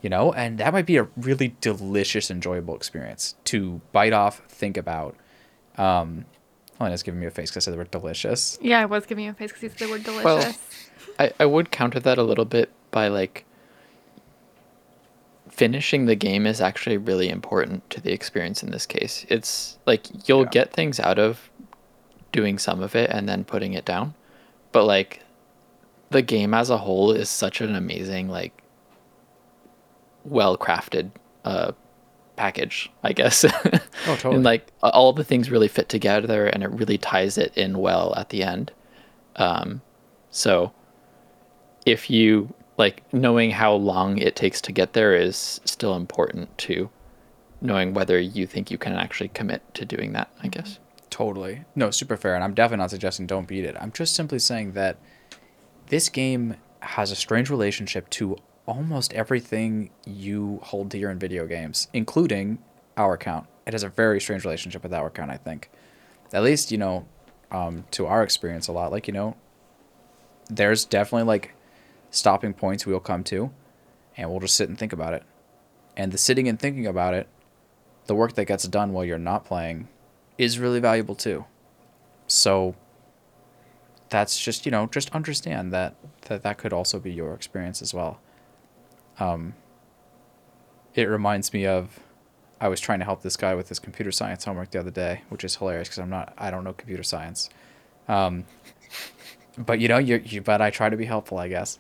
you 0.04 0.10
know 0.10 0.32
and 0.34 0.60
that 0.60 0.74
might 0.74 0.86
be 0.86 0.98
a 0.98 1.08
really 1.18 1.56
delicious 1.62 2.30
enjoyable 2.30 2.76
experience 2.76 3.34
to 3.46 3.82
bite 3.92 4.14
off 4.14 4.42
think 4.50 4.78
about 4.78 5.16
um 5.78 6.26
Elena's 6.80 7.02
giving 7.04 7.20
me 7.20 7.26
a 7.26 7.32
face 7.32 7.50
because 7.50 7.64
I 7.64 7.66
said 7.66 7.74
the 7.74 7.78
word 7.78 7.90
delicious 7.92 8.60
yeah, 8.62 8.82
I 8.82 8.86
was 8.86 9.06
giving 9.06 9.26
you 9.26 9.32
a 9.32 9.34
face 9.34 9.52
because 9.52 9.64
you 9.64 9.70
said 9.70 9.88
the 9.88 9.92
word 9.92 10.04
delicious. 10.04 10.26
Well, 10.26 10.56
I, 11.20 11.32
I 11.40 11.46
would 11.46 11.72
counter 11.72 12.00
that 12.02 12.18
a 12.18 12.24
little 12.24 12.46
bit 12.46 12.72
by 12.92 13.08
like 13.08 13.46
finishing 15.56 16.06
the 16.06 16.16
game 16.16 16.48
is 16.48 16.60
actually 16.62 16.98
really 16.98 17.30
important 17.30 17.88
to 17.92 18.02
the 18.02 18.12
experience 18.12 18.64
in 18.64 18.72
this 18.72 18.86
case. 18.86 19.26
It's 19.30 19.78
like 19.86 20.08
you'll 20.28 20.44
Yeah. 20.46 20.50
get 20.60 20.74
things 20.74 21.00
out 21.00 21.20
of 21.20 21.50
doing 22.32 22.58
some 22.58 22.82
of 22.82 22.96
it 22.96 23.10
and 23.12 23.30
then 23.30 23.44
putting 23.44 23.74
it 23.74 23.86
down. 23.86 24.14
But 24.72 24.86
like 24.86 25.22
the 26.10 26.22
game 26.24 26.54
as 26.54 26.70
a 26.70 26.78
whole 26.78 27.12
is 27.12 27.30
such 27.30 27.62
an 27.62 27.76
amazing 27.76 28.28
like 28.30 28.54
well 30.26 30.58
crafted 30.58 31.12
uh, 31.46 31.74
package, 32.36 32.90
I 33.04 33.14
guess. 33.14 33.46
Oh, 34.06 34.16
totally. 34.16 34.36
and 34.36 34.44
like 34.44 34.68
all 34.82 35.14
the 35.14 35.24
things 35.24 35.50
really 35.50 35.70
fit 35.70 35.88
together, 35.88 36.48
and 36.48 36.62
it 36.64 36.70
really 36.72 36.98
ties 36.98 37.38
it 37.38 37.56
in 37.58 37.78
well 37.78 38.14
at 38.18 38.30
the 38.30 38.44
end. 38.44 38.72
Um, 39.38 39.82
so 40.30 40.74
if 41.86 42.10
you 42.10 42.54
like 42.78 43.04
knowing 43.14 43.52
how 43.52 43.74
long 43.74 44.18
it 44.18 44.36
takes 44.36 44.62
to 44.62 44.72
get 44.72 44.94
there 44.94 45.16
is 45.16 45.62
still 45.66 45.96
important 45.96 46.58
to 46.60 46.90
knowing 47.62 47.94
whether 47.94 48.20
you 48.20 48.46
think 48.46 48.70
you 48.70 48.78
can 48.78 48.94
actually 48.94 49.30
commit 49.30 49.62
to 49.74 49.86
doing 49.86 50.14
that. 50.14 50.30
I 50.42 50.48
guess. 50.48 50.80
Totally. 51.10 51.64
No, 51.76 51.92
super 51.92 52.18
fair. 52.18 52.36
And 52.36 52.44
I'm 52.44 52.54
definitely 52.54 52.82
not 52.82 52.90
suggesting 52.92 53.28
don't 53.28 53.48
beat 53.48 53.66
it. 53.66 53.76
I'm 53.80 53.92
just 53.92 54.16
simply 54.16 54.40
saying 54.40 54.74
that 54.74 54.98
this 55.88 56.10
game 56.10 56.56
has 56.80 57.12
a 57.12 57.16
strange 57.16 57.50
relationship 57.50 58.10
to 58.10 58.38
almost 58.66 59.14
everything 59.14 59.92
you 60.06 60.60
hold 60.64 60.90
dear 60.90 61.10
in 61.12 61.20
video 61.20 61.46
games, 61.46 61.88
including 61.94 62.60
our 62.98 63.14
account. 63.14 63.48
It 63.66 63.74
has 63.74 63.84
a 63.84 63.90
very 63.90 64.20
strange 64.20 64.44
relationship 64.44 64.84
with 64.84 64.94
our 64.94 65.08
account, 65.08 65.32
I 65.32 65.38
think. 65.38 65.70
At 66.34 66.44
least, 66.44 66.72
you 66.72 66.78
know, 66.78 67.06
um, 67.52 67.86
to 67.92 68.08
our 68.08 68.24
experience 68.24 68.68
a 68.68 68.72
lot. 68.72 68.92
Like, 68.92 69.08
you 69.08 69.14
know, 69.14 69.38
there's 70.50 70.84
definitely 70.84 71.28
like 71.28 71.54
stopping 72.14 72.54
points 72.54 72.86
we'll 72.86 73.00
come 73.00 73.24
to, 73.26 73.52
and 74.16 74.30
we'll 74.30 74.40
just 74.40 74.56
sit 74.56 74.70
and 74.70 74.78
think 74.78 74.94
about 74.94 75.14
it. 75.14 75.24
And 75.98 76.12
the 76.12 76.18
sitting 76.18 76.48
and 76.48 76.60
thinking 76.60 76.88
about 76.88 77.14
it, 77.14 77.28
the 78.06 78.16
work 78.16 78.34
that 78.34 78.46
gets 78.46 78.68
done 78.68 78.94
while 78.94 79.04
you're 79.04 79.18
not 79.18 79.46
playing, 79.46 79.88
is 80.38 80.60
really 80.60 80.80
valuable 80.80 81.16
too. 81.16 81.46
So 82.28 82.76
that's 84.10 84.40
just, 84.40 84.66
you 84.66 84.72
know, 84.72 84.88
just 84.88 85.10
understand 85.12 85.74
that 85.74 85.96
that, 86.28 86.44
that 86.44 86.58
could 86.58 86.72
also 86.72 87.00
be 87.00 87.12
your 87.12 87.34
experience 87.34 87.82
as 87.82 87.94
well. 87.94 88.20
Um, 89.20 89.56
it 90.94 91.06
reminds 91.06 91.52
me 91.52 91.66
of 91.66 92.00
I 92.62 92.68
was 92.68 92.80
trying 92.80 93.00
to 93.00 93.06
help 93.06 93.24
this 93.24 93.36
guy 93.36 93.56
with 93.56 93.70
his 93.70 93.80
computer 93.80 94.12
science 94.12 94.46
homework 94.46 94.70
the 94.70 94.80
other 94.80 94.92
day, 94.92 95.22
which 95.30 95.44
is 95.44 95.56
hilarious 95.56 95.88
because 95.88 96.00
I'm 96.00 96.10
not 96.10 96.34
I 96.38 96.52
don't 96.52 96.64
know 96.64 96.74
computer 96.74 97.04
science. 97.04 97.50
Um, 98.08 98.46
but 99.58 99.80
you 99.80 99.88
know, 99.88 99.98
you 99.98 100.22
you 100.24 100.42
but 100.42 100.62
I 100.62 100.70
try 100.70 100.90
to 100.90 100.98
be 100.98 101.06
helpful, 101.06 101.40
I 101.40 101.48
guess. 101.48 101.80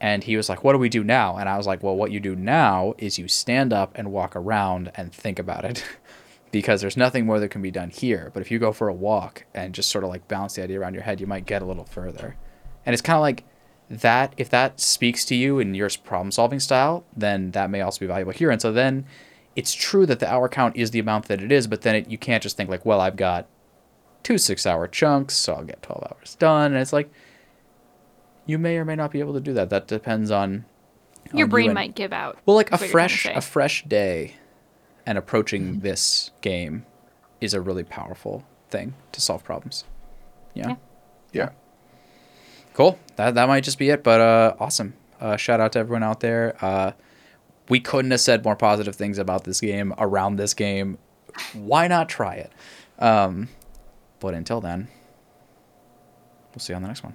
And 0.00 0.24
he 0.24 0.36
was 0.36 0.48
like, 0.48 0.64
"What 0.64 0.72
do 0.72 0.78
we 0.78 0.88
do 0.88 1.04
now?" 1.04 1.36
And 1.36 1.48
I 1.48 1.56
was 1.56 1.66
like, 1.66 1.82
"Well, 1.82 1.96
what 1.96 2.10
you 2.10 2.20
do 2.20 2.36
now 2.36 2.94
is 2.98 3.18
you 3.18 3.28
stand 3.28 3.72
up 3.72 3.92
and 3.94 4.12
walk 4.12 4.36
around 4.36 4.90
and 4.94 5.12
think 5.12 5.38
about 5.38 5.64
it." 5.64 5.84
because 6.54 6.80
there's 6.80 6.96
nothing 6.96 7.26
more 7.26 7.40
that 7.40 7.48
can 7.48 7.62
be 7.62 7.70
done 7.72 7.90
here. 7.90 8.30
But 8.32 8.40
if 8.40 8.48
you 8.48 8.60
go 8.60 8.72
for 8.72 8.86
a 8.86 8.94
walk 8.94 9.44
and 9.54 9.74
just 9.74 9.90
sort 9.90 10.04
of 10.04 10.10
like 10.10 10.28
bounce 10.28 10.54
the 10.54 10.62
idea 10.62 10.78
around 10.78 10.94
your 10.94 11.02
head, 11.02 11.20
you 11.20 11.26
might 11.26 11.46
get 11.46 11.62
a 11.62 11.64
little 11.64 11.84
further. 11.84 12.36
And 12.86 12.92
it's 12.92 13.02
kind 13.02 13.16
of 13.16 13.22
like 13.22 13.42
that. 13.90 14.34
If 14.36 14.50
that 14.50 14.78
speaks 14.78 15.24
to 15.24 15.34
you 15.34 15.58
in 15.58 15.74
your 15.74 15.90
problem 16.04 16.30
solving 16.30 16.60
style, 16.60 17.04
then 17.16 17.50
that 17.50 17.70
may 17.70 17.80
also 17.80 17.98
be 17.98 18.06
valuable 18.06 18.30
here. 18.30 18.52
And 18.52 18.62
so 18.62 18.70
then 18.70 19.04
it's 19.56 19.74
true 19.74 20.06
that 20.06 20.20
the 20.20 20.30
hour 20.30 20.48
count 20.48 20.76
is 20.76 20.92
the 20.92 21.00
amount 21.00 21.26
that 21.26 21.42
it 21.42 21.50
is, 21.50 21.66
but 21.66 21.80
then 21.80 21.96
it, 21.96 22.08
you 22.08 22.18
can't 22.18 22.42
just 22.42 22.56
think 22.56 22.70
like, 22.70 22.86
well, 22.86 23.00
I've 23.00 23.16
got 23.16 23.48
two 24.22 24.38
six 24.38 24.64
hour 24.64 24.86
chunks, 24.86 25.34
so 25.34 25.54
I'll 25.54 25.64
get 25.64 25.82
12 25.82 26.06
hours 26.08 26.36
done. 26.36 26.72
And 26.72 26.80
it's 26.80 26.92
like, 26.92 27.10
you 28.46 28.58
may 28.58 28.76
or 28.76 28.84
may 28.84 28.94
not 28.96 29.10
be 29.10 29.20
able 29.20 29.34
to 29.34 29.40
do 29.40 29.52
that. 29.54 29.70
That 29.70 29.86
depends 29.88 30.30
on 30.30 30.64
on 31.32 31.38
Your 31.38 31.46
you 31.46 31.50
brain 31.50 31.66
and- 31.70 31.74
might 31.74 31.94
give 31.94 32.12
out. 32.12 32.38
well, 32.46 32.56
like 32.56 32.70
a 32.70 32.74
is 32.74 32.80
what 32.80 32.86
you're 32.88 32.92
trying 32.92 33.08
to 33.08 33.14
fresh 33.16 33.36
a 33.36 33.40
fresh 33.40 33.84
day 33.84 34.34
and 35.06 35.16
approaching 35.18 35.80
this 35.80 36.30
game 36.42 36.84
is 37.40 37.54
a 37.54 37.60
really 37.60 37.84
powerful 37.84 38.44
thing 38.70 38.94
to 39.12 39.20
solve 39.20 39.42
problems. 39.44 39.84
Yeah. 40.54 40.68
Yeah. 40.68 40.76
Yeah. 41.32 41.48
Cool. 42.74 42.98
That 43.16 43.34
that 43.34 43.48
might 43.48 43.64
just 43.64 43.78
be 43.78 43.90
it, 43.90 44.02
but 44.02 44.20
uh 44.20 44.54
awesome. 44.60 44.94
Uh 45.20 45.36
shout 45.36 45.60
out 45.60 45.72
to 45.72 45.78
everyone 45.78 46.02
out 46.02 46.20
there. 46.20 46.56
Uh 46.60 46.92
we 47.68 47.80
couldn't 47.80 48.10
have 48.10 48.20
said 48.20 48.44
more 48.44 48.56
positive 48.56 48.94
things 48.94 49.16
about 49.18 49.44
this 49.44 49.60
game 49.60 49.94
around 49.98 50.36
this 50.36 50.52
game. 50.54 50.98
Why 51.54 51.88
not 51.88 52.08
try 52.08 52.34
it? 52.34 52.52
Um 52.98 53.48
but 54.20 54.34
until 54.34 54.60
then, 54.60 54.88
we'll 56.52 56.60
see 56.60 56.72
you 56.72 56.76
on 56.76 56.82
the 56.82 56.88
next 56.88 57.02
one. 57.02 57.14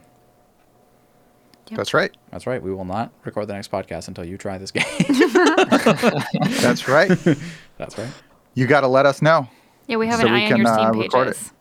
That's 1.77 1.93
right. 1.93 2.15
That's 2.31 2.47
right. 2.47 2.61
We 2.61 2.73
will 2.73 2.85
not 2.85 3.11
record 3.25 3.47
the 3.47 3.53
next 3.53 3.71
podcast 3.71 4.07
until 4.07 4.25
you 4.25 4.37
try 4.37 4.57
this 4.57 4.71
game. 4.71 4.83
That's 6.61 6.87
right. 6.87 7.09
That's 7.77 7.97
right. 7.97 8.09
You 8.55 8.67
got 8.67 8.81
to 8.81 8.87
let 8.87 9.05
us 9.05 9.21
know. 9.21 9.47
Yeah, 9.87 9.97
we 9.97 10.07
have 10.07 10.19
So 10.19 10.27
an 10.27 10.33
we 10.33 10.45
eye 10.45 10.51
on 10.51 10.57
your 10.57 10.73
Steam 10.73 10.85
uh, 10.87 10.91
record 10.91 11.27
it. 11.27 11.31
pages. 11.35 11.51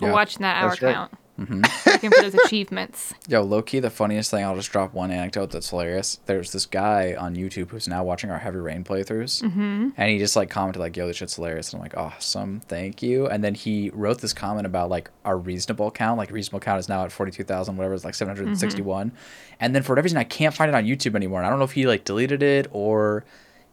We're 0.00 0.08
Yeah, 0.08 0.14
watching 0.14 0.42
that 0.42 0.62
hour 0.62 0.70
that's 0.70 0.82
right. 0.82 1.08
Mm-hmm. 1.38 1.62
Looking 1.86 2.10
for 2.10 2.22
those 2.22 2.34
achievements. 2.34 3.14
Yo, 3.28 3.42
low 3.42 3.62
key, 3.62 3.78
the 3.78 3.90
funniest 3.90 4.30
thing, 4.30 4.44
I'll 4.44 4.56
just 4.56 4.72
drop 4.72 4.92
one 4.92 5.10
anecdote 5.10 5.50
that's 5.50 5.70
hilarious. 5.70 6.18
There's 6.26 6.50
this 6.52 6.66
guy 6.66 7.14
on 7.14 7.36
YouTube 7.36 7.70
who's 7.70 7.86
now 7.86 8.02
watching 8.02 8.30
our 8.30 8.38
Heavy 8.38 8.58
Rain 8.58 8.82
playthroughs. 8.82 9.42
Mm-hmm. 9.42 9.90
And 9.96 10.10
he 10.10 10.18
just 10.18 10.34
like 10.34 10.50
commented, 10.50 10.80
like, 10.80 10.96
yo, 10.96 11.06
this 11.06 11.16
shit's 11.16 11.36
hilarious. 11.36 11.72
And 11.72 11.78
I'm 11.78 11.84
like, 11.84 11.96
awesome, 11.96 12.60
thank 12.60 13.02
you. 13.02 13.28
And 13.28 13.44
then 13.44 13.54
he 13.54 13.90
wrote 13.94 14.20
this 14.20 14.32
comment 14.32 14.66
about 14.66 14.90
like 14.90 15.10
our 15.24 15.38
reasonable 15.38 15.90
count. 15.90 16.18
Like, 16.18 16.30
reasonable 16.30 16.60
count 16.60 16.80
is 16.80 16.88
now 16.88 17.04
at 17.04 17.12
42,000, 17.12 17.76
whatever, 17.76 17.94
it's 17.94 18.04
like 18.04 18.14
761. 18.14 19.12
And 19.60 19.74
then 19.74 19.82
for 19.82 19.92
whatever 19.92 20.04
reason, 20.06 20.18
I 20.18 20.24
can't 20.24 20.54
find 20.54 20.68
it 20.68 20.74
on 20.74 20.84
YouTube 20.84 21.14
anymore. 21.14 21.40
And 21.40 21.46
I 21.46 21.50
don't 21.50 21.58
know 21.58 21.64
if 21.64 21.72
he 21.72 21.86
like 21.86 22.04
deleted 22.04 22.42
it 22.42 22.66
or 22.72 23.24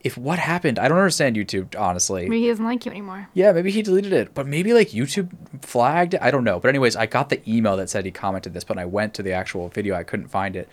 if 0.06 0.20
what 0.20 0.38
happened. 0.38 0.78
I 0.78 0.88
don't 0.88 1.00
understand 1.00 1.36
YouTube, 1.36 1.76
honestly. 1.78 2.30
Maybe 2.30 2.44
he 2.44 2.48
doesn't 2.48 2.64
like 2.64 2.86
you 2.86 2.92
anymore. 2.92 3.28
Yeah, 3.34 3.52
maybe 3.54 3.72
he 3.72 3.82
deleted 3.82 4.14
it, 4.14 4.36
but 4.36 4.46
maybe 4.46 4.72
like 4.72 4.90
YouTube 4.90 5.32
flagged. 5.64 6.14
I 6.22 6.30
don't 6.30 6.44
know. 6.44 6.60
But 6.60 6.70
anyways, 6.70 6.96
I 6.96 7.08
got 7.08 7.30
the 7.30 7.42
email 7.52 7.76
that 7.78 7.90
said 7.90 8.06
he 8.06 8.12
commented 8.12 8.54
this, 8.54 8.64
but 8.64 8.78
I 8.78 8.86
went 8.86 9.16
to 9.16 9.24
the 9.24 9.32
actual 9.32 9.68
video, 9.68 9.96
I 9.96 10.04
couldn't 10.04 10.28
find 10.28 10.56
it. 10.56 10.70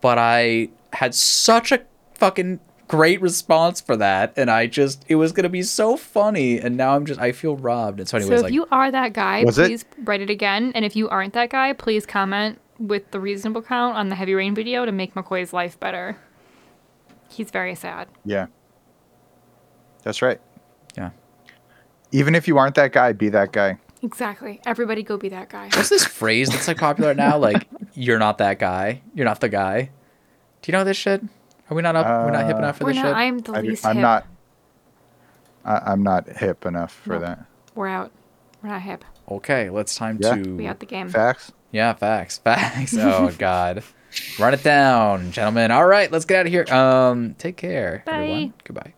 But 0.00 0.18
I 0.18 0.68
had 0.92 1.16
such 1.16 1.72
a 1.72 1.82
fucking 2.14 2.60
great 2.86 3.20
response 3.20 3.80
for 3.80 3.96
that, 3.96 4.32
and 4.36 4.48
I 4.48 4.68
just 4.68 5.04
it 5.08 5.16
was 5.16 5.32
gonna 5.32 5.48
be 5.48 5.64
so 5.64 5.96
funny, 5.96 6.60
and 6.60 6.76
now 6.76 6.94
I'm 6.94 7.06
just 7.06 7.18
I 7.18 7.32
feel 7.32 7.56
robbed. 7.56 7.98
And 7.98 8.08
so, 8.08 8.18
anyways, 8.18 8.30
so 8.30 8.36
if 8.36 8.42
like 8.44 8.52
you 8.52 8.68
are 8.70 8.92
that 8.92 9.14
guy, 9.14 9.42
Was 9.42 9.58
it? 9.58 9.66
please 9.66 9.84
write 10.04 10.20
it 10.20 10.30
again. 10.30 10.70
And 10.76 10.84
if 10.84 10.94
you 10.94 11.08
aren't 11.08 11.34
that 11.34 11.50
guy, 11.50 11.72
please 11.72 12.06
comment 12.06 12.60
with 12.78 13.10
the 13.10 13.18
reasonable 13.18 13.62
count 13.62 13.96
on 13.96 14.10
the 14.10 14.14
heavy 14.14 14.34
rain 14.34 14.54
video 14.54 14.84
to 14.86 14.92
make 14.92 15.14
McCoy's 15.14 15.52
life 15.52 15.80
better. 15.80 16.18
He's 17.28 17.50
very 17.50 17.74
sad. 17.74 18.06
Yeah. 18.24 18.46
That's 20.06 20.22
right. 20.22 20.40
yeah, 20.96 21.10
Even 22.12 22.36
if 22.36 22.46
you 22.46 22.58
aren't 22.58 22.76
that 22.76 22.92
guy, 22.92 23.12
be 23.12 23.28
that 23.30 23.50
guy. 23.50 23.76
Exactly. 24.02 24.60
Everybody 24.64 25.02
go 25.02 25.16
be 25.16 25.30
that 25.30 25.48
guy. 25.48 25.64
what's 25.74 25.88
this 25.88 26.04
phrase 26.20 26.48
that's 26.48 26.68
like 26.68 26.78
popular 26.78 27.12
now? 27.12 27.36
Like 27.38 27.66
you're 27.94 28.20
not 28.20 28.38
that 28.38 28.60
guy. 28.60 29.02
You're 29.16 29.24
not 29.24 29.40
the 29.40 29.48
guy. 29.48 29.90
Do 30.62 30.70
you 30.70 30.78
know 30.78 30.84
this 30.84 30.96
shit? 30.96 31.24
Are 31.68 31.74
we 31.74 31.82
not 31.82 31.96
up? 31.96 32.06
we're 32.24 32.30
not 32.30 32.46
hip 32.46 32.54
Uh, 32.54 32.58
enough 32.58 32.78
for 32.78 32.84
this 32.84 32.94
not, 32.94 33.04
shit. 33.06 33.14
I'm 33.16 33.38
the 33.40 33.52
I, 33.54 33.60
least 33.62 33.84
am 33.84 33.96
hip. 33.96 34.02
not. 34.02 34.26
I, 35.64 35.78
I'm 35.90 36.04
not 36.04 36.28
hip 36.28 36.64
enough 36.66 36.92
for 36.92 37.14
Nope. 37.14 37.22
that. 37.22 37.44
We're 37.74 37.88
out. 37.88 38.12
We're 38.62 38.68
not 38.70 38.82
hip. 38.82 39.04
Okay, 39.28 39.70
let's 39.70 39.96
time 39.96 40.18
Yeah. 40.22 40.36
to 40.36 40.54
We 40.54 40.68
out 40.68 40.78
the 40.78 40.86
game. 40.86 41.08
Facts. 41.08 41.50
Yeah, 41.72 41.94
facts. 41.94 42.38
Facts. 42.38 42.94
Oh 42.96 43.32
God. 43.36 43.82
Run 44.38 44.54
it 44.54 44.62
down, 44.62 45.32
gentlemen. 45.32 45.72
All 45.72 45.84
right, 45.84 46.12
let's 46.12 46.24
get 46.26 46.38
out 46.40 46.46
of 46.46 46.52
here. 46.52 46.64
Um, 46.72 47.34
take 47.38 47.56
care, 47.56 48.04
Bye. 48.06 48.12
everyone. 48.12 48.54
Goodbye. 48.62 48.94